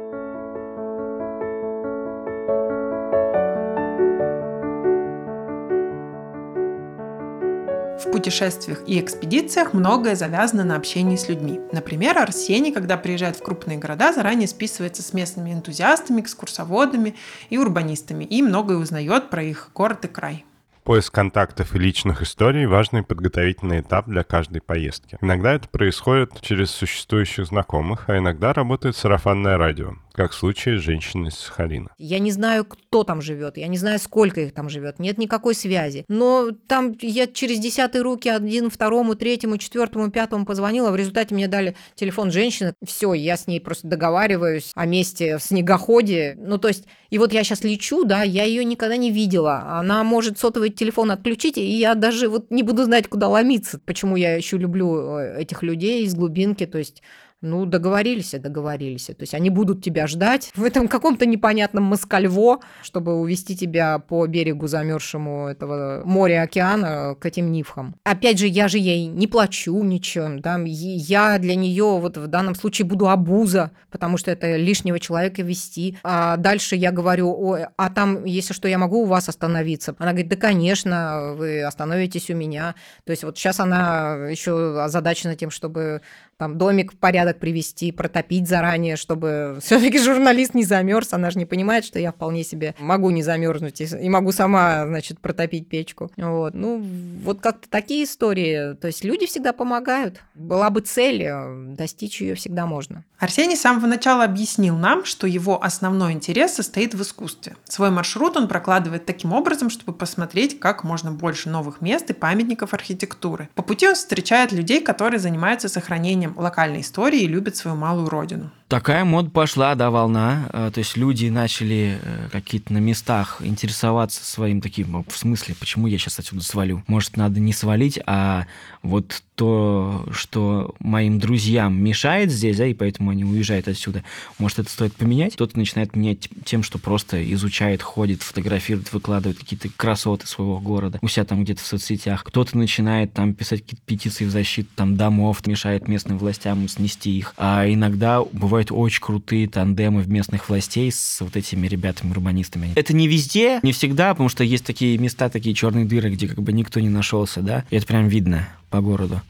В 8.05 8.11
путешествиях 8.11 8.83
и 8.87 9.01
экспедициях 9.01 9.73
многое 9.73 10.15
завязано 10.15 10.63
на 10.63 10.77
общении 10.77 11.17
с 11.17 11.29
людьми. 11.29 11.61
Например, 11.73 12.19
Арсений, 12.19 12.71
когда 12.71 12.99
приезжает 12.99 13.37
в 13.37 13.43
крупные 13.43 13.79
города, 13.79 14.13
заранее 14.13 14.47
списывается 14.47 15.03
с 15.03 15.15
местными 15.15 15.53
энтузиастами, 15.53 16.21
экскурсоводами 16.21 17.15
и 17.49 17.57
урбанистами 17.57 18.25
и 18.25 18.43
многое 18.43 18.77
узнает 18.77 19.31
про 19.31 19.43
их 19.43 19.71
город 19.75 20.05
и 20.05 20.09
край. 20.09 20.45
Поиск 20.85 21.15
контактов 21.15 21.75
и 21.75 21.79
личных 21.79 22.21
историй– 22.21 22.67
важный 22.67 23.03
подготовительный 23.03 23.81
этап 23.81 24.07
для 24.07 24.23
каждой 24.23 24.61
поездки. 24.61 25.17
Иногда 25.23 25.55
это 25.55 25.67
происходит 25.67 26.43
через 26.43 26.71
существующих 26.71 27.47
знакомых, 27.47 28.11
а 28.11 28.19
иногда 28.19 28.53
работает 28.53 28.97
сарафанное 28.97 29.57
радио 29.57 29.95
как 30.15 30.31
в 30.31 30.35
случае 30.35 30.79
с 30.79 30.83
женщиной 30.83 31.31
из 31.31 31.35
Сахалина. 31.35 31.91
Я 31.99 32.21
не 32.21 32.31
знаю, 32.31 32.65
кто 32.65 33.03
там 33.03 33.21
живет, 33.21 33.57
я 33.57 33.67
не 33.67 33.77
знаю, 33.77 33.99
сколько 33.99 34.41
их 34.41 34.55
там 34.55 34.69
живет, 34.69 35.01
нет 35.01 35.19
никакой 35.19 35.57
связи. 35.57 36.05
Но 36.09 36.51
там 36.69 36.95
я 37.01 37.27
через 37.27 37.59
десятые 37.59 38.03
руки 38.03 38.29
один, 38.29 38.71
второму, 38.71 39.17
третьему, 39.17 39.59
четвертому, 39.59 40.13
пятому 40.13 40.47
позвонила, 40.47 40.93
в 40.93 40.97
результате 40.97 41.35
мне 41.35 41.49
дали 41.49 41.75
телефон 41.97 42.31
женщины. 42.31 42.75
Все, 42.87 43.13
я 43.13 43.37
с 43.37 43.49
ней 43.49 43.61
просто 43.61 43.89
договариваюсь 43.89 44.71
о 44.77 44.87
месте 44.87 45.37
в 45.37 45.43
снегоходе. 45.43 46.37
Ну, 46.39 46.59
то 46.59 46.69
есть, 46.69 46.85
и 47.11 47.19
вот 47.19 47.33
я 47.33 47.43
сейчас 47.43 47.65
лечу, 47.65 48.05
да, 48.05 48.23
я 48.23 48.45
ее 48.45 48.65
никогда 48.65 48.97
не 48.97 49.11
видела. 49.11 49.65
Она 49.67 50.05
может 50.05 50.39
сотовый 50.39 50.71
телефон 50.71 51.11
отключить, 51.11 51.59
и 51.59 51.65
я 51.65 51.97
даже 51.97 52.29
вот 52.29 52.53
не 52.53 52.63
буду 52.63 52.85
знать, 52.85 53.09
куда 53.09 53.29
ломиться. 53.29 53.81
Почему 53.85 54.15
я 54.15 54.37
еще 54.37 54.59
люблю 54.59 55.19
э, 55.19 55.43
этих 55.43 55.65
людей 55.65 56.05
из 56.05 56.15
глубинки, 56.15 56.67
то 56.67 56.79
есть 56.79 57.03
ну, 57.45 57.67
договорились, 57.67 58.33
договорились. 58.33 59.07
То 59.07 59.17
есть 59.21 59.35
они 59.35 59.51
будут 59.51 59.85
тебя 59.85 60.07
ждать 60.07 60.51
в 60.57 60.65
этом 60.65 60.89
каком-то 60.89 61.27
непонятном 61.27 61.85
Москальво, 61.85 62.61
чтобы 62.83 63.21
увести 63.21 63.57
тебя 63.57 63.99
по 63.99 64.27
берегу 64.27 64.67
замерзшему 64.67 65.49
этого 65.49 66.03
моря-океана 66.05 67.17
к 67.21 67.27
этим 67.27 67.53
нивхам. 67.53 67.95
Опять 68.05 68.39
же, 68.39 68.47
я 68.47 68.69
же 68.69 68.79
ей 68.79 69.07
не 69.07 69.27
плачу 69.27 69.83
ничем. 69.83 70.41
Да? 70.41 70.59
Я 70.65 71.39
для 71.39 71.55
нее 71.55 71.99
вот 72.01 72.17
в 72.17 72.27
данном 72.27 72.55
случае 72.55 72.87
буду 72.87 73.09
обуза, 73.09 73.71
потому 73.91 74.17
что 74.17 74.31
это 74.31 74.57
лишнего 74.57 74.99
человека 74.99 75.43
вести. 75.43 75.99
А 76.03 76.37
дальше 76.37 76.77
я 76.77 76.91
говорю, 76.91 77.35
ой, 77.37 77.67
а 77.77 77.91
там, 77.91 78.25
если 78.25 78.55
что, 78.55 78.69
я 78.69 78.79
могу 78.79 79.03
у 79.03 79.07
вас 79.07 79.29
остановиться? 79.29 79.95
Она 79.99 80.13
говорит, 80.13 80.31
да, 80.31 80.37
конечно, 80.37 81.35
вы 81.37 81.63
остановитесь 81.63 82.31
у 82.31 82.35
меня. 82.35 82.75
То 83.05 83.11
есть 83.11 83.25
вот 83.25 83.37
сейчас 83.37 83.61
она 83.61 84.29
еще 84.29 84.81
озадачена 84.81 85.37
тем, 85.37 85.51
чтобы 85.51 86.01
там 86.37 86.59
домик 86.59 86.93
в 86.93 86.97
порядок 86.97 87.39
привести, 87.39 87.93
протопить 87.93 88.49
заранее, 88.49 88.97
чтобы 88.97 89.59
все-таки 89.63 89.99
журналист 89.99 90.55
не 90.55 90.65
замерз. 90.65 91.13
Она 91.13 91.31
же 91.31 91.39
не 91.39 91.47
понимает, 91.47 91.85
что 91.85 91.99
я 91.99 92.13
вполне 92.13 92.45
себе 92.45 92.75
могу 92.79 93.11
не 93.11 93.23
замерзнуть 93.23 93.81
и, 93.81 93.85
и 93.85 94.09
могу 94.09 94.33
сама, 94.33 94.87
значит, 94.87 95.21
протопить 95.21 95.69
печку. 95.69 96.11
Вот. 96.17 96.55
Ну, 96.55 96.83
вот 97.23 97.41
как-то 97.41 97.69
такие 97.69 98.05
истории. 98.05 98.75
То 98.75 98.89
есть 98.89 99.05
люди 99.05 99.27
всегда 99.27 99.53
помогают. 99.53 100.21
Была 100.35 100.71
бы 100.71 100.81
цель, 100.81 101.23
э, 101.23 101.75
достичь 101.75 102.21
ее 102.21 102.35
всегда 102.35 102.67
можно. 102.67 103.05
Арсений 103.19 103.57
с 103.57 103.61
самого 103.61 103.87
начала 103.87 104.25
объяснил 104.25 104.77
нам, 104.77 105.05
что 105.05 105.27
его 105.27 105.63
основной 105.63 106.13
интерес 106.13 106.55
состоит 106.55 106.95
в 106.95 107.03
искусстве. 107.03 107.57
Свой 107.65 107.91
маршрут 107.91 108.37
он 108.37 108.49
прокладывает 108.49 109.07
таким 109.07 109.33
образом, 109.33 109.71
чтобы 109.71 109.97
посмотреть 109.97 110.61
как 110.61 110.85
можно 110.85 111.11
больше 111.13 111.49
новых 111.49 111.81
мест 111.81 112.11
и 112.11 112.13
памятников 112.13 112.75
архитектуры. 112.75 113.49
По 113.55 113.63
пути 113.63 113.89
он 113.89 113.95
встречает 113.95 114.53
людей, 114.53 114.81
которые 114.81 115.21
занимаются 115.21 115.69
сохранением 115.69 116.24
созданием 116.25 116.35
локальной 116.37 116.81
истории 116.81 117.23
и 117.23 117.27
любят 117.27 117.57
свою 117.57 117.77
малую 117.77 118.09
родину. 118.09 118.51
Такая 118.75 119.05
мода 119.05 119.31
пошла, 119.31 119.77
да, 119.77 119.89
волна. 119.93 120.51
Э, 120.53 120.69
то 120.75 120.79
есть 120.79 120.97
люди 120.97 121.29
начали 121.29 122.01
э, 122.03 122.29
какие-то 122.33 122.73
на 122.73 122.79
местах 122.79 123.37
интересоваться 123.39 124.25
своим 124.25 124.61
таким, 124.61 125.05
в 125.09 125.17
смысле, 125.17 125.55
почему 125.55 125.87
я 125.87 125.97
сейчас 125.97 126.19
отсюда 126.19 126.43
свалю? 126.43 126.83
Может, 126.89 127.17
надо 127.17 127.39
не 127.39 127.53
свалить, 127.53 128.01
а 128.05 128.47
вот 128.83 129.23
то, 129.35 130.07
что 130.13 130.75
моим 130.79 131.19
друзьям 131.19 131.81
мешает 131.83 132.31
здесь, 132.31 132.57
да, 132.57 132.67
и 132.67 132.75
поэтому 132.75 133.11
они 133.11 133.25
уезжают 133.25 133.67
отсюда, 133.67 134.05
может, 134.39 134.61
это 134.61 134.71
стоит 134.71 134.95
поменять? 134.95 135.35
Кто-то 135.35 135.59
начинает 135.59 135.97
менять 135.97 136.29
тем, 136.45 136.63
что 136.63 136.79
просто 136.79 137.33
изучает, 137.33 137.83
ходит, 137.83 138.23
фотографирует, 138.23 138.93
выкладывает 138.93 139.39
какие-то 139.39 139.69
красоты 139.77 140.27
своего 140.27 140.59
города 140.61 140.99
у 141.01 141.09
себя 141.09 141.25
там 141.25 141.45
где-то 141.45 141.63
в 141.63 141.67
соцсетях. 141.67 142.25
Кто-то 142.25 142.57
начинает 142.57 143.13
там 143.13 143.35
писать 143.35 143.63
какие-то 143.63 143.83
петиции 143.87 144.25
в 144.25 144.31
защиту 144.31 144.71
там 144.75 144.97
домов, 144.97 145.47
мешает 145.47 145.89
местным 145.89 146.19
властям 146.19 146.69
снести 146.69 147.19
их. 147.19 147.35
А 147.37 147.67
иногда 147.69 148.21
бывают 148.65 148.73
очень 148.73 149.01
крутые 149.01 149.49
тандемы 149.49 150.03
в 150.03 150.09
местных 150.09 150.49
властей 150.49 150.91
с 150.91 151.21
вот 151.21 151.37
этими 151.37 151.67
ребятами-урбанистами. 151.67 152.73
Это 152.77 152.95
не 152.95 153.09
везде, 153.09 153.61
не 153.63 153.73
всегда, 153.73 154.11
потому 154.11 154.29
что 154.29 154.45
есть 154.45 154.65
такие 154.65 154.97
места, 154.99 155.29
такие 155.29 155.55
черные 155.55 155.85
дыры, 155.85 156.11
где 156.11 156.29
как 156.29 156.41
бы 156.41 156.53
никто 156.53 156.81
не 156.81 156.89
нашелся, 156.89 157.41
да, 157.43 157.65
и 157.71 157.77
это 157.77 157.87
прям 157.87 158.09
видно 158.09 158.49
по 158.71 158.81
городу. 158.81 159.21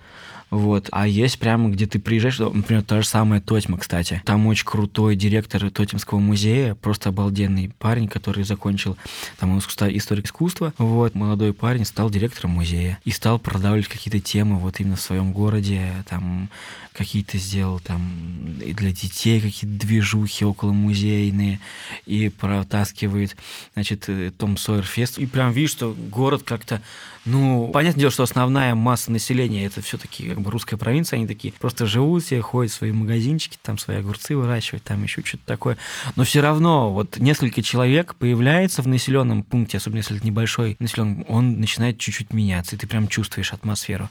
Вот. 0.51 0.89
А 0.93 1.07
есть 1.07 1.39
прямо, 1.39 1.69
где 1.71 1.87
ты 1.87 1.99
приезжаешь, 1.99 2.39
например, 2.39 2.83
та 2.83 3.03
же 3.03 3.09
самая 3.09 3.41
Тотьма, 3.41 3.79
кстати. 3.79 4.23
Там 4.25 4.47
очень 4.47 4.65
крутой 4.65 5.17
директор 5.17 5.71
Тотемского 5.71 6.19
музея, 6.19 6.75
просто 6.75 7.09
обалденный 7.09 7.73
парень, 7.79 8.09
который 8.09 8.45
закончил 8.45 8.97
там 9.39 9.59
историк 9.59 10.27
искусства. 10.27 10.73
Вот. 10.79 11.15
Молодой 11.15 11.53
парень 11.53 11.85
стал 11.85 12.11
директором 12.11 12.51
музея 12.51 12.99
и 13.05 13.11
стал 13.11 13.39
продавливать 13.39 13.89
какие-то 13.89 14.21
темы 14.21 14.59
вот 14.59 14.81
именно 14.81 14.97
в 14.97 15.01
своем 15.01 15.33
городе, 15.33 15.93
там 16.09 16.49
какие-то 16.93 17.39
сделал 17.39 17.81
там 17.81 18.59
и 18.61 18.73
для 18.73 18.93
детей 18.93 19.41
какие-то 19.41 19.77
движухи 19.77 20.45
около 20.45 20.73
музейные 20.73 21.59
и 22.07 22.29
протаскивает, 22.29 23.37
значит, 23.75 24.09
э, 24.09 24.31
Том 24.37 24.57
Сойер 24.57 24.85
Фест. 24.85 25.19
И 25.19 25.27
прям 25.27 25.53
видишь, 25.53 25.73
что 25.73 25.95
город 26.11 26.43
как-то, 26.45 26.81
ну, 27.25 27.71
понятное 27.73 28.01
дело, 28.01 28.13
что 28.13 28.23
основная 28.23 28.75
масса 28.75 29.11
населения 29.11 29.65
это 29.65 29.81
все-таки 29.81 30.29
как 30.29 30.41
бы 30.41 30.51
русская 30.51 30.77
провинция, 30.77 31.19
они 31.19 31.27
такие 31.27 31.53
просто 31.55 31.87
живут 31.87 32.25
себе, 32.25 32.41
ходят 32.41 32.73
в 32.73 32.75
свои 32.75 32.93
магазинчики, 32.93 33.59
там 33.63 33.79
свои 33.79 33.99
огурцы 33.99 34.37
выращивают, 34.37 34.85
там 34.85 35.03
еще 35.03 35.23
что-то 35.25 35.45
такое. 35.47 35.79
Но 36.17 36.25
все 36.25 36.41
равно 36.41 36.93
вот 36.93 37.19
несколько 37.19 37.63
человек 37.63 38.15
появляется 38.17 38.83
в 38.83 38.89
населенном 38.89 39.43
пункте, 39.43 39.79
особенно 39.79 39.99
если 39.99 40.17
это 40.17 40.27
небольшой 40.27 40.77
населенный, 40.79 41.25
он 41.29 41.61
начинает 41.61 41.99
чуть-чуть 41.99 42.33
меняться, 42.33 42.77
и 42.77 42.79
ты 42.79 42.87
прям 42.87 43.09
чувствуешь 43.09 43.53
атмосферу 43.53 44.09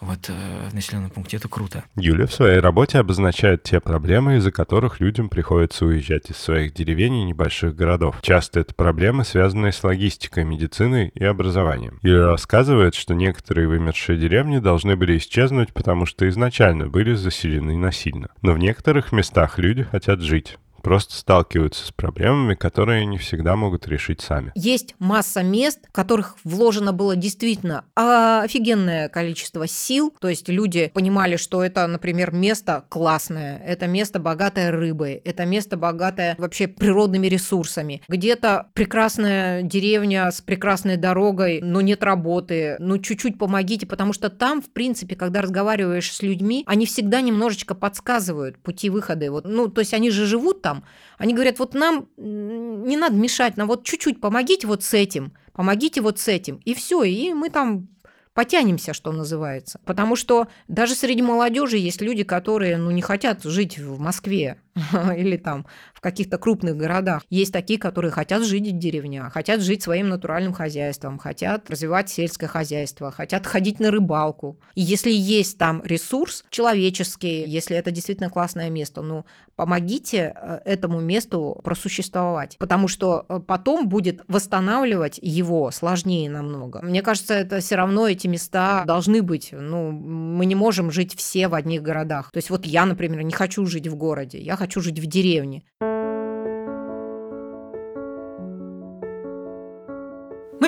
вот 0.00 0.28
э, 0.28 0.68
в 0.70 0.74
населенном 0.74 1.10
пункте. 1.10 1.38
Это 1.38 1.48
круто. 1.48 1.84
Юля 1.96 2.26
в 2.26 2.32
своей 2.32 2.60
работе 2.60 2.98
обозначает 2.98 3.62
те 3.64 3.80
проблемы, 3.80 4.36
из-за 4.36 4.52
которых 4.52 5.00
людям 5.00 5.28
приходится 5.28 5.84
уезжать 5.86 6.30
из 6.30 6.36
своих 6.36 6.72
деревень 6.72 7.16
и 7.16 7.24
небольших 7.24 7.74
городов. 7.74 8.16
Часто 8.22 8.60
это 8.60 8.74
проблемы, 8.74 9.24
связанные 9.24 9.72
с 9.72 9.82
логистикой, 9.82 10.44
медициной 10.44 11.10
и 11.14 11.24
образованием. 11.24 11.98
Юля 12.02 12.26
рассказывает, 12.48 12.94
что 12.94 13.14
некоторые 13.14 13.68
вымершие 13.68 14.18
деревни 14.18 14.58
должны 14.58 14.96
были 14.96 15.18
исчезнуть, 15.18 15.74
потому 15.74 16.06
что 16.06 16.26
изначально 16.30 16.88
были 16.88 17.12
заселены 17.12 17.76
насильно. 17.76 18.28
Но 18.40 18.54
в 18.54 18.58
некоторых 18.58 19.12
местах 19.12 19.58
люди 19.58 19.82
хотят 19.82 20.22
жить 20.22 20.56
просто 20.82 21.14
сталкиваются 21.14 21.86
с 21.86 21.92
проблемами, 21.92 22.54
которые 22.54 23.06
не 23.06 23.18
всегда 23.18 23.56
могут 23.56 23.86
решить 23.88 24.20
сами. 24.20 24.52
Есть 24.54 24.94
масса 24.98 25.42
мест, 25.42 25.80
в 25.88 25.92
которых 25.92 26.36
вложено 26.44 26.92
было 26.92 27.16
действительно 27.16 27.84
офигенное 27.94 29.08
количество 29.08 29.66
сил. 29.66 30.14
То 30.20 30.28
есть 30.28 30.48
люди 30.48 30.90
понимали, 30.94 31.36
что 31.36 31.62
это, 31.62 31.86
например, 31.86 32.32
место 32.32 32.84
классное, 32.88 33.58
это 33.64 33.86
место 33.86 34.18
богатое 34.18 34.70
рыбой, 34.70 35.20
это 35.24 35.44
место 35.44 35.76
богатое 35.76 36.34
вообще 36.38 36.68
природными 36.68 37.26
ресурсами. 37.26 38.02
Где-то 38.08 38.68
прекрасная 38.74 39.62
деревня 39.62 40.30
с 40.30 40.40
прекрасной 40.40 40.96
дорогой, 40.96 41.60
но 41.62 41.80
нет 41.80 42.02
работы. 42.02 42.76
Ну, 42.78 42.98
чуть-чуть 42.98 43.38
помогите, 43.38 43.86
потому 43.86 44.12
что 44.12 44.30
там, 44.30 44.62
в 44.62 44.70
принципе, 44.70 45.16
когда 45.16 45.40
разговариваешь 45.42 46.12
с 46.12 46.22
людьми, 46.22 46.64
они 46.66 46.86
всегда 46.86 47.20
немножечко 47.20 47.74
подсказывают 47.74 48.58
пути 48.58 48.90
выхода. 48.90 49.30
Вот, 49.30 49.44
ну, 49.44 49.68
то 49.68 49.80
есть 49.80 49.94
они 49.94 50.10
же 50.10 50.26
живут 50.26 50.62
там, 50.68 50.84
они 51.16 51.32
говорят, 51.32 51.58
вот 51.58 51.72
нам 51.74 52.08
не 52.18 52.96
надо 52.98 53.14
мешать, 53.14 53.56
нам 53.56 53.68
вот 53.68 53.84
чуть-чуть 53.84 54.20
помогите 54.20 54.66
вот 54.66 54.84
с 54.84 54.92
этим, 54.92 55.32
помогите 55.54 56.02
вот 56.02 56.18
с 56.18 56.28
этим, 56.28 56.60
и 56.66 56.74
все, 56.74 57.04
и 57.04 57.32
мы 57.32 57.48
там 57.48 57.88
потянемся, 58.34 58.92
что 58.92 59.10
называется. 59.12 59.80
Потому 59.86 60.14
что 60.14 60.46
даже 60.68 60.94
среди 60.94 61.22
молодежи 61.22 61.78
есть 61.78 62.02
люди, 62.02 62.22
которые 62.22 62.76
ну, 62.76 62.90
не 62.90 63.00
хотят 63.00 63.42
жить 63.44 63.78
в 63.78 63.98
Москве 63.98 64.60
или 65.16 65.36
там 65.36 65.66
в 65.94 66.00
каких-то 66.00 66.38
крупных 66.38 66.76
городах. 66.76 67.22
Есть 67.30 67.52
такие, 67.52 67.78
которые 67.78 68.10
хотят 68.10 68.44
жить 68.44 68.68
в 68.68 68.78
деревнях, 68.78 69.32
хотят 69.32 69.60
жить 69.60 69.82
своим 69.82 70.08
натуральным 70.08 70.52
хозяйством, 70.52 71.18
хотят 71.18 71.68
развивать 71.70 72.08
сельское 72.08 72.46
хозяйство, 72.46 73.10
хотят 73.10 73.46
ходить 73.46 73.80
на 73.80 73.90
рыбалку. 73.90 74.58
И 74.74 74.82
если 74.82 75.10
есть 75.10 75.58
там 75.58 75.82
ресурс 75.84 76.44
человеческий, 76.50 77.44
если 77.46 77.76
это 77.76 77.90
действительно 77.90 78.30
классное 78.30 78.70
место, 78.70 79.02
ну, 79.02 79.24
помогите 79.56 80.34
э, 80.36 80.60
этому 80.64 81.00
месту 81.00 81.60
просуществовать, 81.64 82.56
потому 82.58 82.86
что 82.86 83.26
э, 83.28 83.40
потом 83.44 83.88
будет 83.88 84.22
восстанавливать 84.28 85.18
его 85.20 85.70
сложнее 85.72 86.30
намного. 86.30 86.80
Мне 86.82 87.02
кажется, 87.02 87.34
это 87.34 87.58
все 87.58 87.74
равно 87.74 88.06
эти 88.06 88.28
места 88.28 88.84
должны 88.84 89.20
быть. 89.20 89.48
Ну, 89.52 89.90
мы 89.90 90.46
не 90.46 90.54
можем 90.54 90.92
жить 90.92 91.16
все 91.16 91.48
в 91.48 91.54
одних 91.54 91.82
городах. 91.82 92.30
То 92.30 92.38
есть 92.38 92.50
вот 92.50 92.66
я, 92.66 92.86
например, 92.86 93.22
не 93.22 93.32
хочу 93.32 93.66
жить 93.66 93.88
в 93.88 93.96
городе, 93.96 94.38
я 94.38 94.56
хочу 94.56 94.67
жить 94.76 94.98
в 94.98 95.06
деревне. 95.06 95.62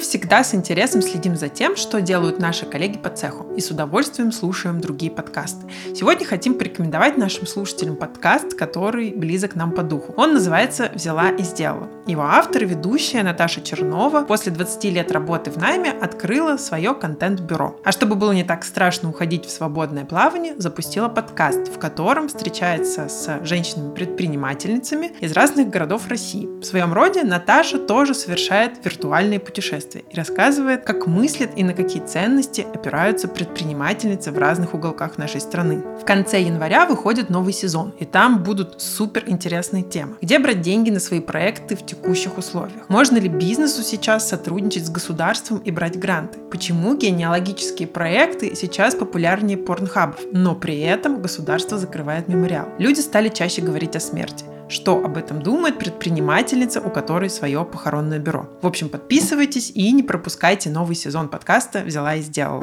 Всегда 0.00 0.42
с 0.42 0.54
интересом 0.54 1.02
следим 1.02 1.36
за 1.36 1.50
тем, 1.50 1.76
что 1.76 2.00
делают 2.00 2.38
наши 2.38 2.64
коллеги 2.64 2.96
по 2.96 3.10
цеху, 3.10 3.46
и 3.54 3.60
с 3.60 3.70
удовольствием 3.70 4.32
слушаем 4.32 4.80
другие 4.80 5.12
подкасты. 5.12 5.66
Сегодня 5.94 6.24
хотим 6.24 6.54
порекомендовать 6.54 7.18
нашим 7.18 7.46
слушателям 7.46 7.96
подкаст, 7.96 8.54
который 8.54 9.12
близок 9.12 9.54
нам 9.54 9.72
по 9.72 9.82
духу. 9.82 10.14
Он 10.16 10.32
называется 10.32 10.90
«Взяла 10.94 11.28
и 11.28 11.42
сделала». 11.42 11.90
Его 12.06 12.22
автор 12.22 12.62
и 12.62 12.66
ведущая 12.66 13.22
Наташа 13.22 13.60
Чернова 13.60 14.22
после 14.22 14.52
20 14.52 14.84
лет 14.84 15.12
работы 15.12 15.50
в 15.50 15.58
найме 15.58 15.90
открыла 15.90 16.56
свое 16.56 16.94
контент-бюро. 16.94 17.78
А 17.84 17.92
чтобы 17.92 18.14
было 18.14 18.32
не 18.32 18.42
так 18.42 18.64
страшно 18.64 19.10
уходить 19.10 19.44
в 19.44 19.50
свободное 19.50 20.06
плавание, 20.06 20.54
запустила 20.56 21.08
подкаст, 21.08 21.68
в 21.68 21.78
котором 21.78 22.28
встречается 22.28 23.08
с 23.10 23.40
женщинами-предпринимательницами 23.44 25.12
из 25.20 25.32
разных 25.32 25.68
городов 25.68 26.08
России. 26.08 26.46
В 26.60 26.64
своем 26.64 26.94
роде 26.94 27.22
Наташа 27.22 27.78
тоже 27.78 28.14
совершает 28.14 28.82
виртуальные 28.82 29.40
путешествия 29.40 29.89
и 29.98 30.16
рассказывает, 30.16 30.84
как 30.84 31.06
мыслят 31.06 31.50
и 31.56 31.64
на 31.64 31.74
какие 31.74 32.02
ценности 32.02 32.66
опираются 32.72 33.28
предпринимательницы 33.28 34.30
в 34.30 34.38
разных 34.38 34.74
уголках 34.74 35.18
нашей 35.18 35.40
страны. 35.40 35.82
В 36.00 36.04
конце 36.04 36.40
января 36.40 36.86
выходит 36.86 37.30
новый 37.30 37.52
сезон, 37.52 37.92
и 37.98 38.04
там 38.04 38.42
будут 38.42 38.80
супер 38.80 39.24
интересные 39.26 39.82
темы. 39.82 40.16
Где 40.20 40.38
брать 40.38 40.60
деньги 40.60 40.90
на 40.90 41.00
свои 41.00 41.20
проекты 41.20 41.76
в 41.76 41.84
текущих 41.84 42.38
условиях? 42.38 42.88
Можно 42.88 43.18
ли 43.18 43.28
бизнесу 43.28 43.82
сейчас 43.82 44.28
сотрудничать 44.28 44.86
с 44.86 44.90
государством 44.90 45.58
и 45.58 45.70
брать 45.70 45.98
гранты? 45.98 46.38
Почему 46.50 46.96
генеалогические 46.96 47.88
проекты 47.88 48.54
сейчас 48.54 48.94
популярнее 48.94 49.58
порнхабов, 49.58 50.20
но 50.32 50.54
при 50.54 50.80
этом 50.80 51.20
государство 51.20 51.78
закрывает 51.78 52.28
мемориал? 52.28 52.68
Люди 52.78 53.00
стали 53.00 53.28
чаще 53.28 53.62
говорить 53.62 53.96
о 53.96 54.00
смерти 54.00 54.44
что 54.70 54.96
об 55.04 55.16
этом 55.16 55.42
думает 55.42 55.78
предпринимательница, 55.78 56.80
у 56.80 56.90
которой 56.90 57.28
свое 57.28 57.64
похоронное 57.64 58.18
бюро. 58.18 58.48
В 58.62 58.66
общем, 58.66 58.88
подписывайтесь 58.88 59.70
и 59.74 59.92
не 59.92 60.02
пропускайте 60.02 60.70
новый 60.70 60.94
сезон 60.94 61.28
подкаста 61.28 61.80
«Взяла 61.80 62.14
и 62.14 62.22
сделала». 62.22 62.60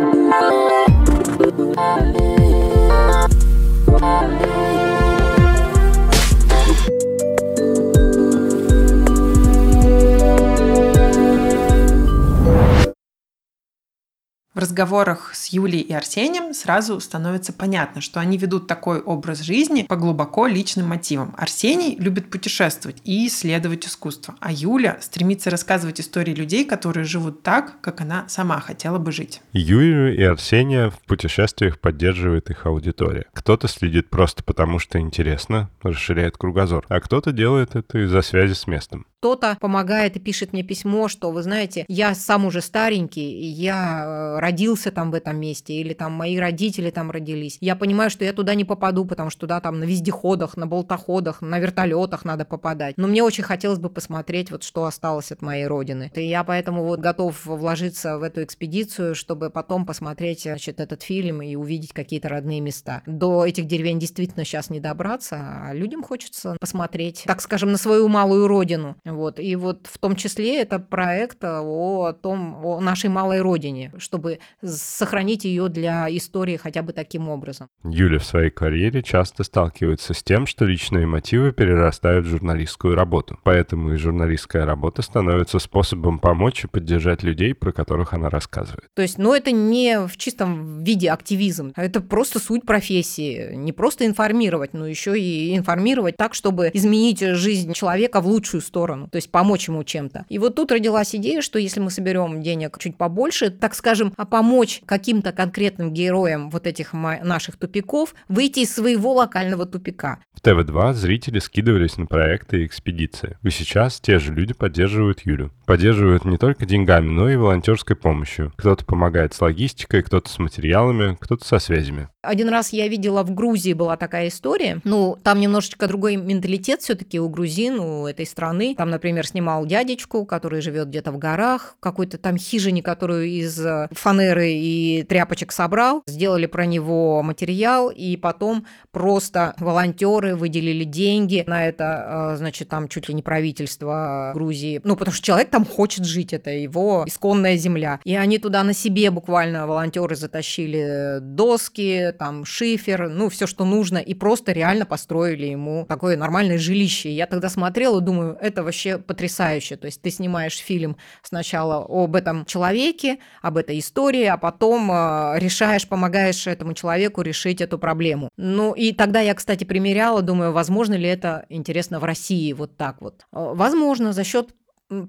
В 14.57 14.59
разговорах 14.59 15.35
с 15.35 15.49
Юлей 15.49 15.81
и 15.81 15.93
Арсением 15.93 16.51
сразу 16.51 16.99
становится 16.99 17.53
понятно, 17.53 18.01
что 18.01 18.19
они 18.19 18.39
ведут 18.39 18.65
такой 18.65 19.01
образ 19.01 19.41
жизни 19.41 19.83
по 19.83 19.97
глубоко 19.97 20.47
личным 20.47 20.87
мотивам. 20.87 21.35
Арсений 21.37 21.95
любит 21.99 22.31
путешествовать 22.31 22.99
и 23.03 23.27
исследовать 23.27 23.85
искусство, 23.85 24.33
а 24.39 24.51
Юля 24.51 24.97
стремится 24.99 25.51
рассказывать 25.51 26.01
истории 26.01 26.33
людей, 26.33 26.65
которые 26.65 27.03
живут 27.03 27.43
так, 27.43 27.79
как 27.81 28.01
она 28.01 28.25
сама 28.29 28.59
хотела 28.59 28.97
бы 28.97 29.11
жить. 29.11 29.43
Юлию 29.53 30.17
и 30.17 30.23
Арсения 30.23 30.89
в 30.89 30.97
путешествиях 31.03 31.79
поддерживает 31.79 32.49
их 32.49 32.65
аудитория. 32.65 33.27
Кто-то 33.33 33.67
следит 33.67 34.09
просто 34.09 34.43
потому, 34.43 34.79
что 34.79 34.97
интересно, 34.97 35.69
расширяет 35.83 36.35
кругозор, 36.35 36.83
а 36.89 36.99
кто-то 36.99 37.31
делает 37.31 37.75
это 37.75 37.99
из-за 37.99 38.23
связи 38.23 38.53
с 38.53 38.65
местом. 38.65 39.05
Кто-то 39.19 39.57
помогает 39.59 40.15
и 40.15 40.19
пишет 40.19 40.53
мне 40.53 40.61
письмо, 40.61 41.07
что, 41.07 41.31
вы 41.31 41.41
знаете, 41.41 41.85
я 41.87 42.13
сам 42.13 42.45
уже 42.45 42.61
старенький, 42.61 43.27
я 43.49 44.03
э, 44.05 44.39
родился 44.47 44.91
там 44.91 45.11
в 45.11 45.13
этом 45.13 45.37
месте, 45.37 45.73
или 45.73 45.93
там 45.93 46.13
мои 46.13 46.37
родители 46.37 46.89
там 46.89 47.11
родились. 47.11 47.57
Я 47.59 47.75
понимаю, 47.75 48.09
что 48.09 48.23
я 48.23 48.31
туда 48.31 48.55
не 48.55 48.63
попаду, 48.63 49.03
потому 49.03 49.29
что 49.29 49.41
туда 49.41 49.59
там 49.59 49.79
на 49.79 49.83
вездеходах, 49.83 50.55
на 50.55 50.65
болтоходах, 50.67 51.41
на 51.41 51.59
вертолетах 51.59 52.23
надо 52.23 52.45
попадать. 52.45 52.95
Но 52.97 53.07
мне 53.07 53.23
очень 53.23 53.43
хотелось 53.43 53.79
бы 53.79 53.89
посмотреть, 53.89 54.49
вот 54.51 54.63
что 54.63 54.85
осталось 54.85 55.33
от 55.33 55.41
моей 55.41 55.67
родины. 55.67 56.11
И 56.15 56.21
я 56.21 56.45
поэтому 56.45 56.85
вот 56.85 57.01
готов 57.01 57.45
вложиться 57.45 58.17
в 58.17 58.23
эту 58.23 58.43
экспедицию, 58.43 59.15
чтобы 59.15 59.49
потом 59.49 59.85
посмотреть, 59.85 60.43
значит, 60.43 60.79
этот 60.79 61.03
фильм 61.03 61.41
и 61.41 61.55
увидеть 61.55 61.91
какие-то 61.91 62.29
родные 62.29 62.61
места. 62.61 63.01
До 63.05 63.45
этих 63.45 63.65
деревень 63.65 63.99
действительно 63.99 64.45
сейчас 64.45 64.69
не 64.69 64.79
добраться, 64.79 65.35
а 65.65 65.73
людям 65.73 66.03
хочется 66.03 66.55
посмотреть, 66.61 67.23
так 67.25 67.41
скажем, 67.41 67.71
на 67.73 67.77
свою 67.77 68.07
малую 68.07 68.47
родину. 68.47 68.95
Вот. 69.03 69.39
И 69.39 69.57
вот 69.57 69.87
в 69.87 69.97
том 69.97 70.15
числе 70.15 70.61
это 70.61 70.79
проект 70.79 71.43
о 71.43 72.13
том, 72.13 72.65
о 72.65 72.79
нашей 72.79 73.09
малой 73.09 73.41
родине, 73.41 73.91
чтобы 73.97 74.36
сохранить 74.63 75.45
ее 75.45 75.69
для 75.69 76.07
истории 76.15 76.57
хотя 76.57 76.81
бы 76.81 76.93
таким 76.93 77.29
образом. 77.29 77.67
Юля 77.83 78.19
в 78.19 78.25
своей 78.25 78.49
карьере 78.49 79.03
часто 79.03 79.43
сталкивается 79.43 80.13
с 80.13 80.23
тем, 80.23 80.45
что 80.45 80.65
личные 80.65 81.05
мотивы 81.05 81.51
перерастают 81.51 82.25
в 82.25 82.29
журналистскую 82.29 82.95
работу. 82.95 83.39
Поэтому 83.43 83.93
и 83.93 83.97
журналистская 83.97 84.65
работа 84.65 85.01
становится 85.01 85.59
способом 85.59 86.19
помочь 86.19 86.63
и 86.63 86.67
поддержать 86.67 87.23
людей, 87.23 87.53
про 87.53 87.71
которых 87.71 88.13
она 88.13 88.29
рассказывает. 88.29 88.87
То 88.93 89.01
есть, 89.01 89.17
ну, 89.17 89.33
это 89.33 89.51
не 89.51 90.07
в 90.07 90.15
чистом 90.17 90.83
виде 90.83 91.11
активизм, 91.11 91.73
а 91.75 91.83
это 91.83 92.01
просто 92.01 92.39
суть 92.39 92.65
профессии. 92.65 93.55
Не 93.55 93.73
просто 93.73 94.05
информировать, 94.05 94.73
но 94.73 94.87
еще 94.87 95.19
и 95.19 95.55
информировать 95.57 96.17
так, 96.17 96.33
чтобы 96.33 96.71
изменить 96.73 97.19
жизнь 97.19 97.73
человека 97.73 98.21
в 98.21 98.27
лучшую 98.27 98.61
сторону 98.61 99.07
то 99.11 99.17
есть 99.17 99.31
помочь 99.31 99.67
ему 99.67 99.83
чем-то. 99.83 100.25
И 100.29 100.37
вот 100.37 100.55
тут 100.55 100.71
родилась 100.71 101.15
идея, 101.15 101.41
что 101.41 101.59
если 101.59 101.79
мы 101.79 101.89
соберем 101.89 102.41
денег 102.41 102.77
чуть 102.79 102.97
побольше, 102.97 103.49
так 103.49 103.75
скажем, 103.75 104.13
помочь 104.29 104.81
каким-то 104.85 105.31
конкретным 105.31 105.93
героям 105.93 106.49
вот 106.49 106.67
этих 106.67 106.93
наших 106.93 107.57
тупиков 107.57 108.15
выйти 108.27 108.59
из 108.59 108.73
своего 108.73 109.13
локального 109.13 109.65
тупика. 109.65 110.19
В 110.33 110.41
ТВ-2 110.41 110.93
зрители 110.93 111.39
скидывались 111.39 111.97
на 111.97 112.05
проекты 112.05 112.61
и 112.61 112.65
экспедиции. 112.65 113.37
И 113.43 113.49
сейчас 113.49 113.99
те 113.99 114.19
же 114.19 114.33
люди 114.33 114.53
поддерживают 114.53 115.21
Юлю. 115.25 115.51
Поддерживают 115.65 116.25
не 116.25 116.37
только 116.37 116.65
деньгами, 116.65 117.09
но 117.09 117.29
и 117.29 117.35
волонтерской 117.35 117.95
помощью. 117.95 118.53
Кто-то 118.55 118.85
помогает 118.85 119.33
с 119.33 119.41
логистикой, 119.41 120.03
кто-то 120.03 120.29
с 120.29 120.37
материалами, 120.39 121.17
кто-то 121.19 121.45
со 121.45 121.59
связями. 121.59 122.07
Один 122.21 122.49
раз 122.49 122.73
я 122.73 122.87
видела 122.87 123.23
в 123.23 123.33
Грузии 123.33 123.73
была 123.73 123.97
такая 123.97 124.27
история. 124.27 124.81
Ну, 124.83 125.17
там 125.23 125.39
немножечко 125.39 125.87
другой 125.87 126.17
менталитет 126.17 126.81
все-таки 126.81 127.19
у 127.19 127.29
грузин, 127.29 127.79
у 127.79 128.05
этой 128.05 128.25
страны. 128.25 128.75
Там, 128.77 128.89
например, 128.89 129.25
снимал 129.25 129.65
дядечку, 129.65 130.25
который 130.25 130.61
живет 130.61 130.89
где-то 130.89 131.11
в 131.11 131.17
горах, 131.17 131.77
какой-то 131.79 132.17
там 132.17 132.37
хижине, 132.37 132.83
которую 132.83 133.27
из 133.27 133.59
э, 133.65 133.87
фанеры 134.17 134.51
и 134.51 135.03
тряпочек 135.03 135.51
собрал. 135.51 136.03
Сделали 136.07 136.45
про 136.45 136.65
него 136.65 137.21
материал, 137.23 137.89
и 137.89 138.17
потом 138.17 138.65
просто 138.91 139.53
волонтеры 139.59 140.35
выделили 140.35 140.83
деньги 140.83 141.43
на 141.47 141.67
это, 141.67 142.33
э, 142.33 142.37
значит, 142.37 142.69
там 142.69 142.87
чуть 142.87 143.09
ли 143.09 143.13
не 143.13 143.21
правительство 143.21 144.31
Грузии. 144.33 144.81
Ну, 144.83 144.95
потому 144.95 145.13
что 145.13 145.25
человек 145.25 145.49
там 145.49 145.65
хочет 145.65 146.05
жить, 146.05 146.33
это 146.33 146.49
его 146.49 147.03
исконная 147.07 147.57
земля. 147.57 147.99
И 148.03 148.15
они 148.15 148.39
туда 148.39 148.63
на 148.63 148.73
себе 148.73 149.11
буквально 149.11 149.67
волонтеры 149.67 150.15
затащили 150.15 151.19
доски, 151.21 152.13
там 152.17 152.45
шифер, 152.45 153.09
ну, 153.09 153.29
все, 153.29 153.47
что 153.47 153.65
нужно, 153.65 153.97
и 153.97 154.13
просто 154.13 154.51
реально 154.51 154.85
построили 154.85 155.45
ему 155.45 155.85
такое 155.87 156.17
нормальное 156.17 156.57
жилище. 156.57 157.11
я 157.11 157.27
тогда 157.27 157.49
смотрела, 157.49 158.01
думаю, 158.01 158.37
это 158.41 158.63
вообще 158.63 158.97
потрясающе. 158.97 159.75
То 159.75 159.85
есть 159.85 160.01
ты 160.01 160.09
снимаешь 160.09 160.57
фильм 160.57 160.97
сначала 161.21 161.85
об 161.87 162.15
этом 162.15 162.45
человеке, 162.45 163.19
об 163.41 163.57
этой 163.57 163.79
истории, 163.79 164.06
а 164.15 164.37
потом 164.37 164.91
э, 164.91 165.39
решаешь, 165.39 165.87
помогаешь 165.87 166.47
этому 166.47 166.73
человеку 166.73 167.21
решить 167.21 167.61
эту 167.61 167.77
проблему. 167.77 168.29
Ну, 168.37 168.73
и 168.73 168.93
тогда 168.93 169.19
я, 169.19 169.33
кстати, 169.33 169.63
примеряла, 169.63 170.21
думаю, 170.21 170.51
возможно 170.53 170.93
ли 170.93 171.07
это 171.07 171.45
интересно 171.49 171.99
в 171.99 172.03
России 172.03 172.53
вот 172.53 172.77
так 172.77 173.01
вот. 173.01 173.25
Э, 173.33 173.53
возможно, 173.53 174.13
за 174.13 174.23
счет 174.23 174.49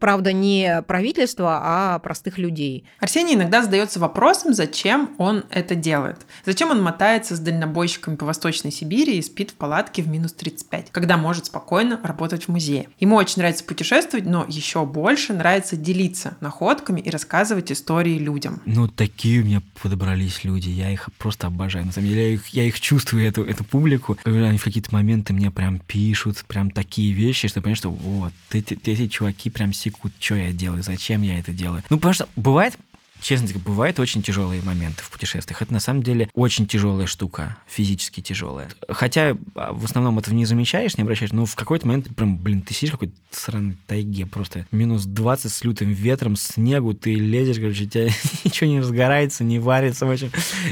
правда, 0.01 0.33
не 0.33 0.83
правительства, 0.87 1.61
а 1.63 1.99
простых 2.01 2.39
людей. 2.39 2.85
Арсений 2.99 3.35
иногда 3.35 3.63
задается 3.63 4.01
вопросом, 4.01 4.55
зачем 4.55 5.11
он 5.19 5.45
это 5.51 5.75
делает. 5.75 6.27
Зачем 6.45 6.71
он 6.71 6.83
мотается 6.83 7.37
с 7.37 7.41
дальнобойщиками 7.41 8.17
по 8.17 8.27
Восточной 8.27 8.73
Сибири 8.73 9.19
и 9.19 9.23
спит 9.23 9.51
в 9.51 9.55
палатке 9.55 10.03
в 10.03 10.09
минус 10.09 10.33
35, 10.33 10.91
когда 10.91 11.17
может 11.17 11.47
спокойно 11.47 12.01
работать 12.03 12.45
в 12.45 12.49
музее. 12.49 12.89
Ему 12.99 13.17
очень 13.17 13.39
нравится 13.39 13.65
путешествовать, 13.65 14.27
но 14.27 14.45
еще 14.49 14.85
больше 14.85 15.33
нравится 15.33 15.77
делиться 15.77 16.37
находками 16.41 17.01
и 17.01 17.11
рассказывать 17.11 17.71
истории 17.71 18.19
людям. 18.19 18.61
Ну, 18.67 18.89
такие 18.89 19.43
у 19.43 19.45
меня 19.45 19.63
подобрались 19.81 20.45
люди, 20.45 20.69
я 20.71 20.91
их 20.91 21.09
просто 21.19 21.47
обожаю. 21.47 21.87
На 21.87 21.93
самом 21.93 22.09
деле, 22.09 22.29
я 22.29 22.35
их, 22.35 22.49
я 22.49 22.65
их 22.65 22.81
чувствую, 22.81 23.27
эту, 23.27 23.45
эту 23.45 23.65
публику. 23.65 24.19
Когда 24.23 24.49
они 24.49 24.59
в 24.59 24.65
какие-то 24.65 24.93
моменты 24.93 25.33
мне 25.33 25.51
прям 25.51 25.79
пишут, 25.79 26.45
прям 26.47 26.71
такие 26.71 27.13
вещи, 27.13 27.49
что 27.49 27.59
я 27.59 27.63
понимаю, 27.63 27.77
что 27.77 27.91
вот, 27.91 28.33
эти, 28.51 28.79
эти 28.85 29.09
чуваки 29.09 29.51
прям 29.51 29.68
прям 29.69 29.73
секут, 29.73 30.13
что 30.19 30.35
я 30.35 30.53
делаю, 30.53 30.83
зачем 30.83 31.23
я 31.23 31.39
это 31.39 31.53
делаю. 31.53 31.83
Ну, 31.91 31.97
потому 31.97 32.15
что 32.15 32.29
бывает, 32.37 32.77
честно 33.21 33.49
говоря, 33.49 33.65
бывают 33.65 33.99
очень 34.01 34.23
тяжелые 34.23 34.63
моменты 34.63 35.03
в 35.03 35.11
путешествиях. 35.11 35.63
Это 35.63 35.73
на 35.73 35.81
самом 35.81 36.03
деле 36.03 36.29
очень 36.35 36.67
тяжелая 36.67 37.07
штука, 37.07 37.57
физически 37.67 38.21
тяжелая. 38.21 38.69
Хотя 38.89 39.37
а, 39.55 39.73
в 39.73 39.85
основном 39.85 40.19
этого 40.19 40.35
не 40.35 40.45
замечаешь, 40.45 40.97
не 40.97 41.03
обращаешь, 41.03 41.33
но 41.33 41.45
в 41.47 41.55
какой-то 41.55 41.87
момент 41.87 42.15
прям, 42.15 42.39
блин, 42.39 42.63
ты 42.63 42.75
сидишь 42.75 42.91
в 42.91 42.93
какой-то 42.93 43.15
сраной 43.31 43.77
тайге, 43.87 44.27
просто. 44.27 44.67
Минус 44.71 45.05
20 45.05 45.53
с 45.53 45.65
лютым 45.65 45.93
ветром, 45.93 46.37
снегу, 46.37 46.95
ты 46.95 47.15
лезешь, 47.15 47.57
короче, 47.57 47.85
у 47.85 47.89
тебя 47.89 48.09
ничего 48.45 48.71
не 48.71 48.81
разгорается, 48.81 49.45
не 49.45 49.59
варится, 49.59 50.07
в 50.07 50.11
общем, 50.11 50.31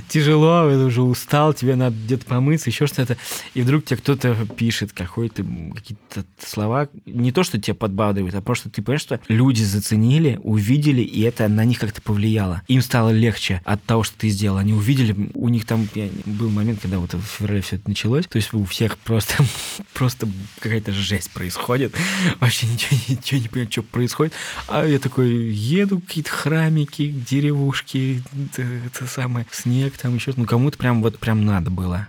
тяжело, 0.08 0.68
ты 0.68 0.78
уже 0.78 1.02
устал, 1.02 1.52
тебе 1.54 1.76
надо 1.76 1.96
где-то 1.96 2.26
помыться, 2.26 2.70
еще 2.70 2.86
что-то, 2.86 3.16
и 3.54 3.62
вдруг 3.62 3.84
тебе 3.84 3.98
кто-то 3.98 4.34
пишет 4.56 4.92
какой-то 4.92 5.44
какие-то 5.74 6.24
слова, 6.38 6.88
не 7.04 7.32
то, 7.32 7.42
что 7.42 7.60
тебя 7.60 7.74
подбадривает, 7.74 8.34
а 8.34 8.40
просто 8.40 8.70
ты 8.70 8.82
понимаешь, 8.82 9.02
что 9.02 9.20
люди 9.28 9.62
заценили, 9.62 10.40
увидели, 10.42 11.02
и 11.02 11.22
это 11.22 11.48
на 11.48 11.64
них 11.64 11.78
как-то 11.78 12.00
повлияло. 12.36 12.62
Им 12.68 12.82
стало 12.82 13.10
легче 13.10 13.60
от 13.64 13.82
того, 13.84 14.02
что 14.02 14.18
ты 14.18 14.28
сделал. 14.28 14.58
Они 14.58 14.72
увидели, 14.72 15.30
у 15.34 15.48
них 15.48 15.64
там 15.64 15.88
был 16.24 16.50
момент, 16.50 16.80
когда 16.80 16.98
вот 16.98 17.14
в 17.14 17.22
феврале 17.22 17.62
все 17.62 17.76
это 17.76 17.88
началось, 17.88 18.26
то 18.26 18.36
есть 18.36 18.52
у 18.52 18.64
всех 18.64 18.98
просто, 18.98 19.44
просто 19.94 20.28
какая-то 20.60 20.92
жесть 20.92 21.30
происходит. 21.30 21.94
Вообще 22.40 22.66
ничего, 22.66 22.98
ничего 23.08 23.40
не 23.40 23.48
понимаю, 23.48 23.72
что 23.72 23.82
происходит. 23.82 24.32
А 24.68 24.84
я 24.84 24.98
такой 24.98 25.30
еду, 25.30 26.00
какие-то 26.00 26.30
храмики, 26.30 27.08
деревушки, 27.08 28.22
это, 28.52 28.62
это 28.62 29.06
самое, 29.06 29.46
снег 29.50 29.96
там 29.96 30.14
еще. 30.16 30.32
Ну, 30.36 30.44
кому-то 30.44 30.78
прям 30.78 31.02
вот 31.02 31.18
прям 31.18 31.44
надо 31.44 31.70
было 31.70 32.08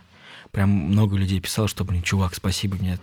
прям 0.58 0.72
много 0.72 1.16
людей 1.16 1.40
писало, 1.40 1.68
что, 1.68 1.86
блин, 1.86 2.02
чувак, 2.02 2.34
спасибо, 2.34 2.78
меня 2.82 2.98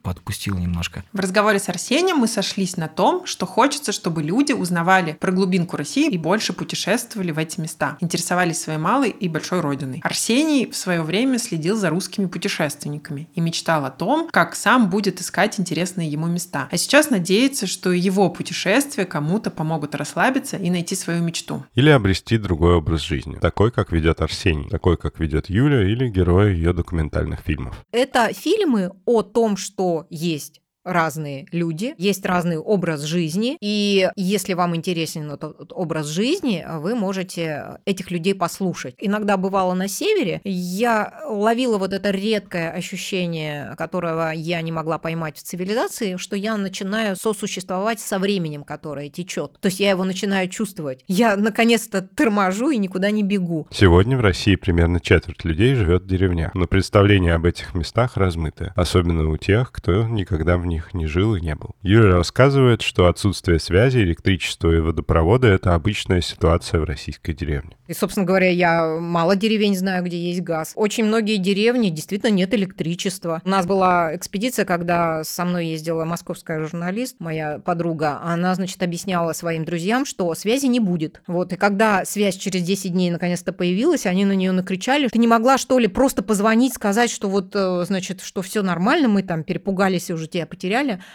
подпустил 0.00 0.56
немножко. 0.56 1.04
В 1.12 1.20
разговоре 1.20 1.58
с 1.58 1.68
Арсением 1.68 2.16
мы 2.16 2.26
сошлись 2.26 2.78
на 2.78 2.88
том, 2.88 3.26
что 3.26 3.44
хочется, 3.44 3.92
чтобы 3.92 4.22
люди 4.22 4.52
узнавали 4.52 5.12
про 5.12 5.30
глубинку 5.30 5.76
России 5.76 6.08
и 6.08 6.16
больше 6.16 6.54
путешествовали 6.54 7.30
в 7.30 7.36
эти 7.36 7.60
места, 7.60 7.98
интересовались 8.00 8.62
своей 8.62 8.78
малой 8.78 9.10
и 9.10 9.28
большой 9.28 9.60
родиной. 9.60 10.00
Арсений 10.02 10.70
в 10.70 10.76
свое 10.76 11.02
время 11.02 11.38
следил 11.38 11.76
за 11.76 11.90
русскими 11.90 12.24
путешественниками 12.24 13.28
и 13.34 13.40
мечтал 13.42 13.84
о 13.84 13.90
том, 13.90 14.30
как 14.30 14.54
сам 14.54 14.88
будет 14.88 15.20
искать 15.20 15.60
интересные 15.60 16.08
ему 16.08 16.26
места. 16.26 16.68
А 16.70 16.76
сейчас 16.78 17.10
надеется, 17.10 17.66
что 17.66 17.92
его 17.92 18.30
путешествия 18.30 19.04
кому-то 19.04 19.50
помогут 19.50 19.94
расслабиться 19.94 20.56
и 20.56 20.70
найти 20.70 20.94
свою 20.94 21.22
мечту. 21.22 21.66
Или 21.74 21.90
обрести 21.90 22.38
другой 22.38 22.76
образ 22.76 23.02
жизни, 23.02 23.36
такой, 23.36 23.70
как 23.70 23.92
ведет 23.92 24.22
Арсений, 24.22 24.70
такой, 24.70 24.96
как 24.96 25.20
ведет 25.20 25.50
Юля 25.50 25.82
или 25.82 26.08
герои 26.08 26.54
ее 26.54 26.72
документации 26.72 26.93
документальных 26.94 27.40
фильмов. 27.40 27.84
Это 27.90 28.32
фильмы 28.32 28.92
о 29.04 29.22
том, 29.22 29.56
что 29.56 30.06
есть 30.10 30.60
разные 30.84 31.46
люди, 31.50 31.94
есть 31.98 32.24
разный 32.24 32.58
образ 32.58 33.02
жизни, 33.02 33.56
и 33.60 34.08
если 34.16 34.54
вам 34.54 34.76
интересен 34.76 35.30
этот 35.30 35.72
образ 35.72 36.06
жизни, 36.06 36.64
вы 36.78 36.94
можете 36.94 37.78
этих 37.84 38.10
людей 38.10 38.34
послушать. 38.34 38.94
Иногда 38.98 39.36
бывало 39.36 39.74
на 39.74 39.88
севере, 39.88 40.40
я 40.44 41.20
ловила 41.28 41.78
вот 41.78 41.92
это 41.92 42.10
редкое 42.10 42.70
ощущение, 42.70 43.74
которого 43.76 44.32
я 44.32 44.60
не 44.62 44.72
могла 44.72 44.98
поймать 44.98 45.38
в 45.38 45.42
цивилизации, 45.42 46.16
что 46.16 46.36
я 46.36 46.56
начинаю 46.56 47.16
сосуществовать 47.16 48.00
со 48.00 48.18
временем, 48.18 48.64
которое 48.64 49.08
течет. 49.08 49.58
То 49.60 49.66
есть 49.66 49.80
я 49.80 49.90
его 49.90 50.04
начинаю 50.04 50.48
чувствовать. 50.48 51.04
Я 51.08 51.36
наконец-то 51.36 52.02
торможу 52.02 52.70
и 52.70 52.76
никуда 52.76 53.10
не 53.10 53.22
бегу. 53.22 53.66
Сегодня 53.70 54.16
в 54.16 54.20
России 54.20 54.56
примерно 54.56 55.00
четверть 55.00 55.44
людей 55.44 55.74
живет 55.74 56.02
в 56.02 56.06
деревнях, 56.06 56.54
но 56.54 56.66
представление 56.66 57.34
об 57.34 57.46
этих 57.46 57.74
местах 57.74 58.16
размытое, 58.16 58.72
особенно 58.76 59.28
у 59.30 59.36
тех, 59.36 59.72
кто 59.72 60.06
никогда 60.06 60.58
в 60.58 60.66
них 60.66 60.73
них 60.74 60.94
не 60.94 61.06
жил 61.06 61.34
и 61.36 61.40
не 61.40 61.54
был. 61.54 61.70
Юля 61.82 62.16
рассказывает, 62.16 62.82
что 62.82 63.06
отсутствие 63.06 63.58
связи, 63.58 63.98
электричества 63.98 64.70
и 64.70 64.80
водопровода— 64.80 65.46
это 65.48 65.74
обычная 65.74 66.20
ситуация 66.20 66.80
в 66.80 66.84
российской 66.84 67.32
деревне. 67.32 67.76
И, 67.86 67.94
собственно 67.94 68.26
говоря, 68.26 68.48
я 68.50 68.98
мало 68.98 69.36
деревень 69.36 69.76
знаю, 69.76 70.04
где 70.04 70.18
есть 70.18 70.40
газ. 70.40 70.72
Очень 70.74 71.04
многие 71.04 71.36
деревни 71.36 71.90
действительно 71.90 72.30
нет 72.30 72.52
электричества. 72.54 73.40
У 73.44 73.48
нас 73.48 73.66
была 73.66 74.16
экспедиция, 74.16 74.64
когда 74.64 75.22
со 75.24 75.44
мной 75.44 75.66
ездила 75.66 76.04
московская 76.04 76.64
журналист, 76.64 77.16
моя 77.18 77.58
подруга. 77.58 78.20
Она, 78.22 78.54
значит, 78.54 78.82
объясняла 78.82 79.32
своим 79.32 79.64
друзьям, 79.64 80.06
что 80.06 80.34
связи 80.34 80.66
не 80.66 80.80
будет. 80.80 81.22
Вот, 81.26 81.52
и 81.52 81.56
когда 81.56 82.04
связь 82.04 82.36
через 82.36 82.62
10 82.62 82.92
дней 82.92 83.10
наконец-то 83.10 83.52
появилась, 83.52 84.06
они 84.06 84.24
на 84.24 84.32
нее 84.32 84.52
накричали, 84.52 85.08
ты 85.08 85.18
не 85.18 85.28
могла, 85.28 85.58
что 85.58 85.78
ли, 85.78 85.86
просто 85.86 86.22
позвонить, 86.22 86.74
сказать, 86.74 87.10
что 87.10 87.28
вот, 87.28 87.54
э, 87.54 87.84
значит, 87.86 88.22
что 88.22 88.42
все 88.42 88.62
нормально, 88.62 89.08
мы 89.08 89.22
там 89.22 89.44
перепугались 89.44 90.10
и 90.10 90.14
уже 90.14 90.26
тебя 90.26 90.46
потеряли. 90.46 90.63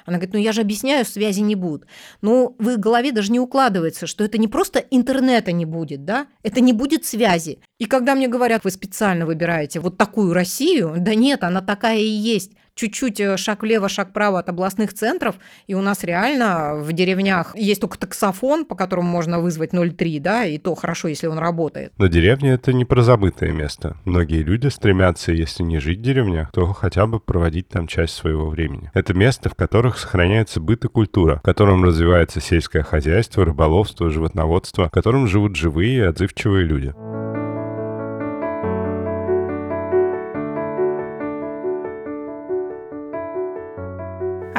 Она 0.06 0.18
говорит, 0.18 0.34
ну 0.34 0.40
я 0.40 0.52
же 0.52 0.62
объясняю, 0.62 1.06
связи 1.06 1.42
не 1.42 1.56
будет. 1.56 1.86
Ну, 2.22 2.56
в 2.60 2.70
их 2.70 2.80
голове 2.80 3.12
даже 3.12 3.32
не 3.32 3.40
укладывается, 3.40 4.08
что 4.08 4.24
это 4.24 4.38
не 4.38 4.48
просто 4.48 4.80
интернета 4.80 5.52
не 5.52 5.66
будет, 5.66 6.06
да, 6.06 6.28
это 6.44 6.62
не 6.62 6.74
будет 6.74 7.06
связи. 7.06 7.60
И 7.78 7.86
когда 7.86 8.16
мне 8.16 8.28
говорят, 8.28 8.64
вы 8.64 8.72
специально 8.72 9.26
выбираете 9.26 9.80
вот 9.80 9.98
такую 9.98 10.34
Россию, 10.34 10.96
да 10.98 11.16
нет, 11.16 11.44
она 11.44 11.62
такая 11.62 12.00
и 12.00 12.08
есть 12.08 12.52
чуть-чуть 12.80 13.20
э, 13.20 13.38
шаг 13.38 13.62
влево, 13.62 13.90
шаг 13.90 14.10
вправо 14.10 14.40
от 14.40 14.50
областных 14.50 14.94
центров, 14.94 15.36
и 15.68 15.74
у 15.74 15.82
нас 15.82 16.04
реально 16.04 16.76
в 16.78 16.94
деревнях 16.94 17.56
есть 17.56 17.82
только 17.82 18.00
таксофон, 18.00 18.66
по 18.66 18.76
которому 18.76 19.10
можно 19.10 19.40
вызвать 19.40 19.72
03, 19.74 20.20
да, 20.20 20.46
и 20.46 20.58
то 20.58 20.76
хорошо, 20.76 21.10
если 21.10 21.28
он 21.28 21.38
работает. 21.40 21.92
Но 21.98 22.08
деревня— 22.08 22.54
это 22.54 22.72
не 22.72 22.86
про 22.86 23.02
забытое 23.02 23.52
место. 23.52 23.98
Многие 24.06 24.44
люди 24.44 24.68
стремятся, 24.68 25.34
если 25.34 25.64
не 25.64 25.80
жить 25.80 26.00
в 26.00 26.02
деревнях, 26.02 26.52
то 26.54 26.72
хотя 26.74 27.06
бы 27.06 27.20
проводить 27.20 27.68
там 27.68 27.88
часть 27.88 28.16
своего 28.16 28.48
времени. 28.48 28.90
Это 28.94 29.14
место, 29.14 29.50
в 29.50 29.56
которых 29.56 30.00
сохраняется 30.00 30.62
быт 30.62 30.86
и 30.86 30.88
культура, 30.88 31.38
в 31.38 31.42
котором 31.42 31.84
развивается 31.84 32.40
сельское 32.40 32.84
хозяйство, 32.84 33.44
рыболовство, 33.44 34.10
животноводство, 34.10 34.88
в 34.88 34.92
котором 34.92 35.28
живут 35.28 35.56
живые 35.56 35.98
и 35.98 36.02
отзывчивые 36.02 36.66
люди. 36.66 36.94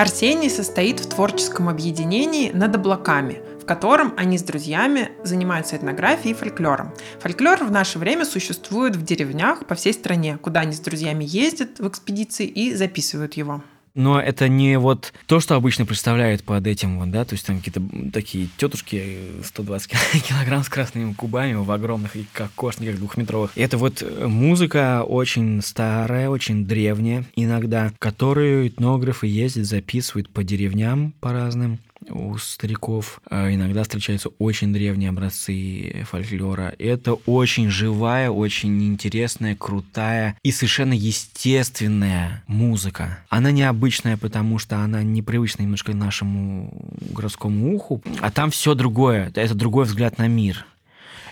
Арсений 0.00 0.48
состоит 0.48 0.98
в 0.98 1.10
творческом 1.10 1.68
объединении 1.68 2.50
«Над 2.52 2.74
облаками», 2.74 3.42
в 3.60 3.66
котором 3.66 4.14
они 4.16 4.38
с 4.38 4.42
друзьями 4.42 5.10
занимаются 5.24 5.76
этнографией 5.76 6.30
и 6.30 6.34
фольклором. 6.34 6.94
Фольклор 7.20 7.62
в 7.62 7.70
наше 7.70 7.98
время 7.98 8.24
существует 8.24 8.96
в 8.96 9.04
деревнях 9.04 9.66
по 9.66 9.74
всей 9.74 9.92
стране, 9.92 10.38
куда 10.40 10.60
они 10.60 10.72
с 10.72 10.80
друзьями 10.80 11.26
ездят 11.28 11.80
в 11.80 11.86
экспедиции 11.86 12.46
и 12.46 12.74
записывают 12.74 13.34
его 13.34 13.62
но 13.94 14.20
это 14.20 14.48
не 14.48 14.78
вот 14.78 15.12
то, 15.26 15.40
что 15.40 15.54
обычно 15.54 15.86
представляют 15.86 16.42
под 16.44 16.66
этим 16.66 16.98
вот, 16.98 17.10
да, 17.10 17.24
то 17.24 17.34
есть 17.34 17.46
там 17.46 17.58
какие-то 17.58 17.82
такие 18.12 18.48
тетушки 18.56 19.18
120 19.44 19.90
килограмм 20.28 20.62
с 20.62 20.68
красными 20.68 21.12
кубами 21.12 21.54
в 21.54 21.70
огромных 21.70 22.16
и 22.16 22.26
кокошниках 22.32 22.96
двухметровых. 22.96 23.52
Это 23.56 23.78
вот 23.78 24.02
э, 24.02 24.26
музыка 24.26 25.02
очень 25.02 25.62
старая, 25.62 26.28
очень 26.28 26.66
древняя 26.66 27.24
иногда, 27.36 27.92
которую 27.98 28.68
этнографы 28.68 29.26
ездят, 29.26 29.66
записывают 29.66 30.28
по 30.30 30.44
деревням 30.44 31.12
по 31.20 31.32
разным 31.32 31.78
у 32.10 32.36
стариков. 32.38 33.20
А 33.30 33.52
иногда 33.52 33.82
встречаются 33.82 34.30
очень 34.38 34.72
древние 34.72 35.10
образцы 35.10 36.04
фольклора. 36.08 36.74
Это 36.78 37.14
очень 37.14 37.70
живая, 37.70 38.30
очень 38.30 38.82
интересная, 38.84 39.56
крутая 39.56 40.36
и 40.42 40.52
совершенно 40.52 40.92
естественная 40.92 42.44
музыка. 42.46 43.18
Она 43.28 43.50
необычная, 43.50 44.16
потому 44.16 44.58
что 44.58 44.78
она 44.78 45.02
непривычна 45.02 45.62
немножко 45.62 45.94
нашему 45.94 46.72
городскому 47.10 47.74
уху, 47.74 48.02
а 48.20 48.30
там 48.30 48.50
все 48.50 48.74
другое. 48.74 49.32
Это 49.34 49.54
другой 49.54 49.84
взгляд 49.84 50.18
на 50.18 50.28
мир. 50.28 50.66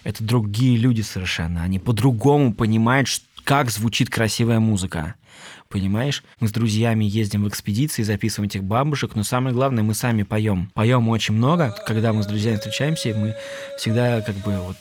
Это 0.04 0.22
другие 0.24 0.76
люди 0.78 1.02
совершенно. 1.02 1.62
Они 1.62 1.78
по-другому 1.78 2.54
понимают, 2.54 3.08
как 3.44 3.70
звучит 3.70 4.10
красивая 4.10 4.60
музыка 4.60 5.14
понимаешь? 5.68 6.24
Мы 6.40 6.48
с 6.48 6.52
друзьями 6.52 7.04
ездим 7.04 7.44
в 7.44 7.48
экспедиции, 7.48 8.02
записываем 8.02 8.48
этих 8.48 8.64
бабушек, 8.64 9.12
но 9.14 9.22
самое 9.22 9.54
главное, 9.54 9.82
мы 9.82 9.94
сами 9.94 10.22
поем. 10.22 10.70
Поем 10.74 11.08
очень 11.08 11.34
много. 11.34 11.74
Когда 11.86 12.12
мы 12.12 12.22
с 12.22 12.26
друзьями 12.26 12.56
встречаемся, 12.56 13.14
мы 13.14 13.34
всегда 13.76 14.20
как 14.22 14.36
бы 14.36 14.56
вот 14.58 14.76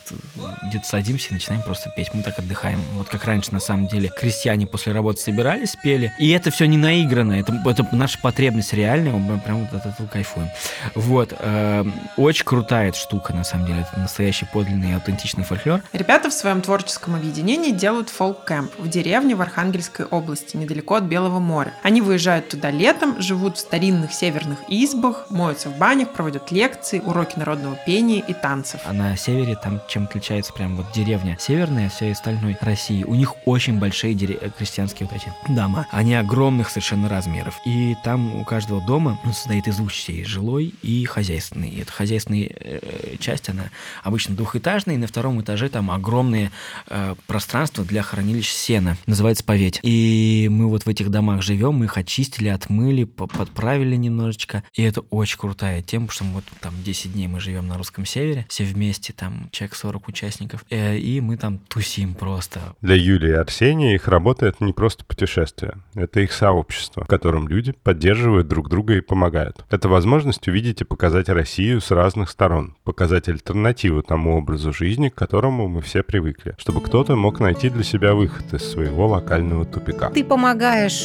где-то 0.70 0.86
садимся 0.88 1.30
и 1.30 1.34
начинаем 1.34 1.62
просто 1.62 1.92
петь. 1.96 2.10
Мы 2.14 2.24
так 2.24 2.40
отдыхаем. 2.40 2.80
Вот 2.94 3.10
как 3.10 3.26
раньше, 3.26 3.52
на 3.52 3.60
самом 3.60 3.88
деле, 3.88 4.10
крестьяне 4.18 4.66
после 4.66 4.94
работы 4.94 5.20
собирались, 5.20 5.76
пели. 5.76 6.14
И 6.20 6.30
это 6.30 6.52
все 6.52 6.66
не 6.66 6.78
наиграно. 6.78 7.34
Это, 7.34 7.54
это 7.66 7.88
наша 7.92 8.18
потребность 8.20 8.74
реальная. 8.74 9.14
Мы 9.14 9.40
прям 9.40 9.66
вот 9.66 9.74
от 9.74 9.86
этого 9.86 10.08
кайфуем. 10.08 10.50
Вот. 10.96 11.34
Э, 11.40 11.86
очень 12.16 12.46
крутая 12.46 12.90
эта 12.90 12.98
штука, 12.98 13.34
на 13.34 13.44
самом 13.44 13.68
деле. 13.68 13.82
Это 13.82 14.00
настоящий 14.00 14.46
подлинный 14.46 14.96
аутентичный 14.96 15.44
фольклор. 15.44 15.82
Ребята 15.94 16.30
в 16.30 16.34
своем 16.34 16.62
творческом 16.62 17.16
объединении 17.16 17.72
делают 17.72 18.10
фолк-кэмп 18.10 18.72
в 18.78 18.88
деревне 18.88 19.36
в 19.36 19.42
Архангельской 19.42 20.06
области, 20.06 20.56
недалеко 20.58 20.77
недалеко 20.78 20.96
от 20.96 21.04
Белого 21.04 21.40
моря. 21.40 21.74
Они 21.82 22.02
выезжают 22.02 22.50
туда 22.50 22.70
летом, 22.70 23.20
живут 23.22 23.58
в 23.58 23.60
старинных 23.60 24.14
северных 24.14 24.60
избах, 24.68 25.28
моются 25.30 25.70
в 25.70 25.78
банях, 25.78 26.14
проводят 26.14 26.52
лекции, 26.52 27.00
уроки 27.00 27.38
народного 27.38 27.76
пения 27.86 28.20
и 28.20 28.34
танцев. 28.34 28.82
А 28.86 28.94
на 28.94 29.18
севере 29.18 29.56
там 29.56 29.82
чем 29.88 30.04
отличается 30.04 30.54
прям 30.54 30.76
вот 30.76 30.86
деревня 30.94 31.38
северная 31.40 31.90
всей 31.90 32.12
остальной 32.12 32.58
России. 32.62 33.04
У 33.04 33.16
них 33.16 33.34
очень 33.46 33.80
большие 33.80 34.14
дере- 34.14 34.52
крестьянские 34.58 35.10
вот 35.10 35.20
эти 35.20 35.34
дома. 35.52 35.88
Они 35.92 36.14
огромных 36.14 36.70
совершенно 36.70 37.10
размеров. 37.10 37.60
И 37.66 37.96
там 38.04 38.36
у 38.36 38.44
каждого 38.44 38.82
дома 38.86 39.20
ну, 39.24 39.34
состоит 39.34 39.68
из 39.68 39.78
частей. 39.90 40.24
Жилой 40.26 40.74
и 40.82 41.06
хозяйственный. 41.06 41.70
И 41.70 41.82
эта 41.82 41.92
хозяйственная 41.92 42.50
э, 42.50 43.16
часть, 43.20 43.50
она 43.50 43.64
обычно 44.04 44.36
двухэтажная, 44.36 44.96
и 44.96 44.98
на 44.98 45.08
втором 45.08 45.42
этаже 45.42 45.70
там 45.70 45.90
огромные 45.90 46.52
э, 46.90 47.16
пространства 47.26 47.84
для 47.84 48.04
хранилищ 48.04 48.50
сена. 48.50 48.98
Называется 49.06 49.44
поветь. 49.44 49.80
И 49.84 50.50
мы 50.52 50.67
вот 50.70 50.84
в 50.84 50.88
этих 50.88 51.10
домах 51.10 51.42
живем, 51.42 51.76
мы 51.76 51.86
их 51.86 51.98
очистили, 51.98 52.48
отмыли, 52.48 53.04
по- 53.04 53.28
подправили 53.28 53.96
немножечко. 53.96 54.64
И 54.74 54.84
это 54.84 55.02
очень 55.10 55.38
крутая 55.38 55.82
тема, 55.82 56.08
потому 56.08 56.16
что 56.16 56.24
мы 56.26 56.34
вот 56.34 56.44
там 56.62 56.74
10 56.84 57.14
дней 57.14 57.28
мы 57.28 57.40
живем 57.40 57.68
на 57.68 57.78
русском 57.78 58.06
севере, 58.06 58.46
все 58.50 58.64
вместе, 58.64 59.14
там 59.14 59.50
человек 59.52 59.76
40 59.76 60.08
участников, 60.08 60.66
э, 60.70 60.98
и 60.98 61.22
мы 61.22 61.38
там 61.38 61.58
тусим 61.58 62.14
просто. 62.14 62.60
Для 62.82 62.96
Юлии 62.96 63.30
и 63.30 63.34
Арсения 63.34 63.96
их 63.96 64.08
работа— 64.08 64.46
это 64.48 64.64
не 64.64 64.74
просто 64.74 65.06
путешествие. 65.06 65.76
Это 65.96 66.20
их 66.20 66.32
сообщество, 66.32 67.04
в 67.04 67.08
котором 67.08 67.48
люди 67.48 67.74
поддерживают 67.84 68.48
друг 68.48 68.70
друга 68.70 68.96
и 68.96 69.02
помогают. 69.02 69.66
Это 69.70 69.90
возможность 69.90 70.48
увидеть 70.48 70.82
и 70.82 70.86
показать 70.86 71.30
Россию 71.30 71.82
с 71.82 71.92
разных 71.92 72.30
сторон, 72.30 72.76
показать 72.84 73.28
альтернативу 73.30 74.02
тому 74.02 74.38
образу 74.38 74.74
жизни, 74.74 75.10
к 75.10 75.16
которому 75.16 75.68
мы 75.68 75.82
все 75.82 76.04
привыкли, 76.04 76.56
чтобы 76.58 76.82
кто-то 76.82 77.16
мог 77.16 77.40
найти 77.40 77.70
для 77.70 77.84
себя 77.84 78.14
выход 78.14 78.54
из 78.54 78.64
своего 78.64 79.08
локального 79.08 79.66
тупика. 79.66 80.10
Ты 80.10 80.24
помогаешь 80.24 80.57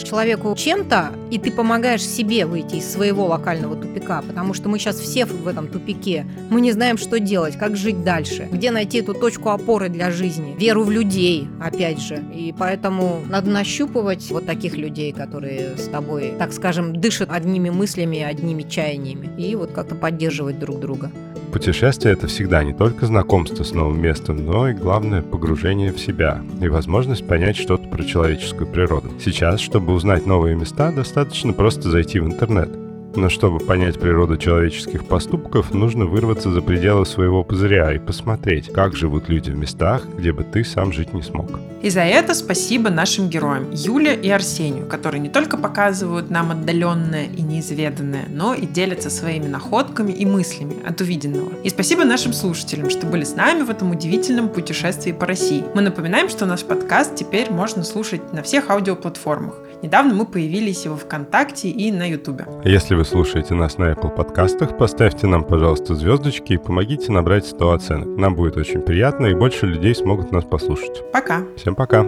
человеку 0.05 0.55
чем-то, 0.57 1.13
и 1.31 1.39
ты 1.39 1.51
помогаешь 1.51 2.03
себе 2.03 2.47
выйти 2.47 2.77
из 2.77 2.91
своего 2.91 3.27
локального 3.27 3.77
тупика, 3.77 4.23
потому 4.23 4.55
что 4.55 4.69
мы 4.69 4.79
сейчас 4.79 4.97
все 4.97 5.25
в 5.25 5.47
этом 5.47 5.69
тупике. 5.69 6.27
Мы 6.51 6.61
не 6.61 6.73
знаем, 6.73 6.99
что 6.99 7.19
делать, 7.21 7.57
как 7.57 7.77
жить 7.77 8.03
дальше, 8.05 8.49
где 8.51 8.71
найти 8.71 8.99
эту 8.99 9.15
точку 9.15 9.51
опоры 9.51 9.89
для 9.89 10.11
жизни, 10.11 10.57
веру 10.59 10.85
в 10.85 10.91
людей, 10.91 11.49
опять 11.61 12.01
же. 12.01 12.23
И 12.35 12.55
поэтому 12.57 13.21
надо 13.29 13.51
нащупывать 13.51 14.31
вот 14.31 14.47
таких 14.47 14.77
людей, 14.77 15.13
которые 15.13 15.77
с 15.77 15.89
тобой, 15.89 16.35
так 16.39 16.53
скажем, 16.53 17.01
дышат 17.01 17.31
одними 17.31 17.71
мыслями, 17.71 18.21
одними 18.21 18.63
чаяниями, 18.63 19.31
и 19.39 19.55
вот 19.55 19.73
как-то 19.73 19.95
поддерживать 19.95 20.59
друг 20.59 20.81
друга. 20.81 21.11
Путешествие— 21.53 22.15
это 22.15 22.29
всегда 22.29 22.65
не 22.65 22.73
только 22.73 23.05
знакомство 23.05 23.63
с 23.63 23.73
новым 23.73 24.01
местом, 24.01 24.45
но 24.47 24.71
и, 24.71 24.73
главное, 24.73 25.21
погружение 25.21 25.93
в 25.93 26.01
себя 26.01 26.41
и 26.63 26.69
возможность 26.69 27.27
понять 27.27 27.57
что-то 27.57 27.89
про 27.89 28.03
человеческую 28.03 28.67
природу. 28.67 29.11
Сейчас, 29.23 29.61
чтобы 29.61 29.93
узнать 29.93 30.25
новые 30.25 30.57
места, 30.57 30.91
достаточно 30.91 31.53
просто 31.53 31.91
зайти 31.91 32.21
в 32.21 32.27
интернет. 32.27 32.71
Но 33.15 33.29
чтобы 33.29 33.59
понять 33.59 34.01
природу 34.01 34.37
человеческих 34.37 35.07
поступков, 35.07 35.75
нужно 35.75 36.07
вырваться 36.07 36.51
за 36.51 36.63
пределы 36.63 37.05
своего 37.05 37.45
пузыря 37.45 37.93
и 37.93 37.99
посмотреть, 37.99 38.73
как 38.73 38.97
живут 38.97 39.29
люди 39.29 39.51
в 39.51 39.57
местах, 39.57 40.07
где 40.17 40.33
бы 40.33 40.45
ты 40.45 40.65
сам 40.65 40.93
жить 40.93 41.13
не 41.13 41.23
смог. 41.23 41.61
И 41.83 41.91
за 41.91 42.03
это 42.03 42.33
спасибо 42.35 42.91
нашим 42.91 43.29
героям 43.29 43.71
Юле 43.73 44.15
и 44.15 44.31
Арсению, 44.31 44.87
которые 44.87 45.21
не 45.21 45.29
только 45.29 45.57
показывают 45.57 46.31
нам 46.31 46.53
отдаленное 46.53 47.25
и 47.25 47.43
неизведанное, 47.43 48.27
но 48.31 48.55
и 48.55 48.67
делятся 48.67 49.11
своими 49.11 49.49
находками 49.49 50.13
и 50.13 50.25
мыслями 50.25 50.77
от 50.87 51.01
увиденного. 51.01 51.51
И 51.65 51.69
спасибо 51.71 52.05
нашим 52.05 52.33
слушателям, 52.33 52.89
что 52.89 53.07
были 53.07 53.25
с 53.25 53.35
нами 53.35 53.63
в 53.63 53.71
этом 53.71 53.91
удивительном 53.91 54.49
путешествии 54.49 55.13
по 55.13 55.27
России. 55.27 55.65
Мы 55.75 55.83
напоминаем, 55.83 56.29
что 56.29 56.47
наш 56.47 56.63
подкаст 56.63 57.17
теперь 57.17 57.51
можно 57.51 57.83
слушать 57.83 58.33
на 58.33 58.43
всех 58.43 58.71
аудиоплатформах. 58.71 59.59
Недавно 59.83 60.15
мы 60.15 60.27
появились 60.27 60.85
его 60.85 60.97
ВКонтакте 60.97 61.69
и 61.69 61.91
на 61.91 62.09
Ютубе. 62.09 62.47
Если 62.65 62.95
вы 63.03 63.07
слушаете 63.07 63.55
нас 63.55 63.79
на 63.79 63.91
Apple 63.91 64.15
подкастах, 64.15 64.79
поставьте 64.79 65.27
нам, 65.27 65.43
пожалуйста, 65.43 65.97
звездочки 65.97 66.53
и 66.53 66.57
помогите 66.57 67.11
набрать 67.11 67.45
100 67.47 67.73
оценок. 67.73 68.17
Нам 68.17 68.37
будет 68.37 68.57
очень 68.57 68.81
приятно, 68.81 69.27
и 69.27 69.35
больше 69.35 69.67
людей 69.67 69.93
смогут 69.93 70.31
нас 70.31 70.45
послушать. 70.45 71.03
Пока! 71.13 71.43
Всем 71.57 71.75
пока! 71.75 72.07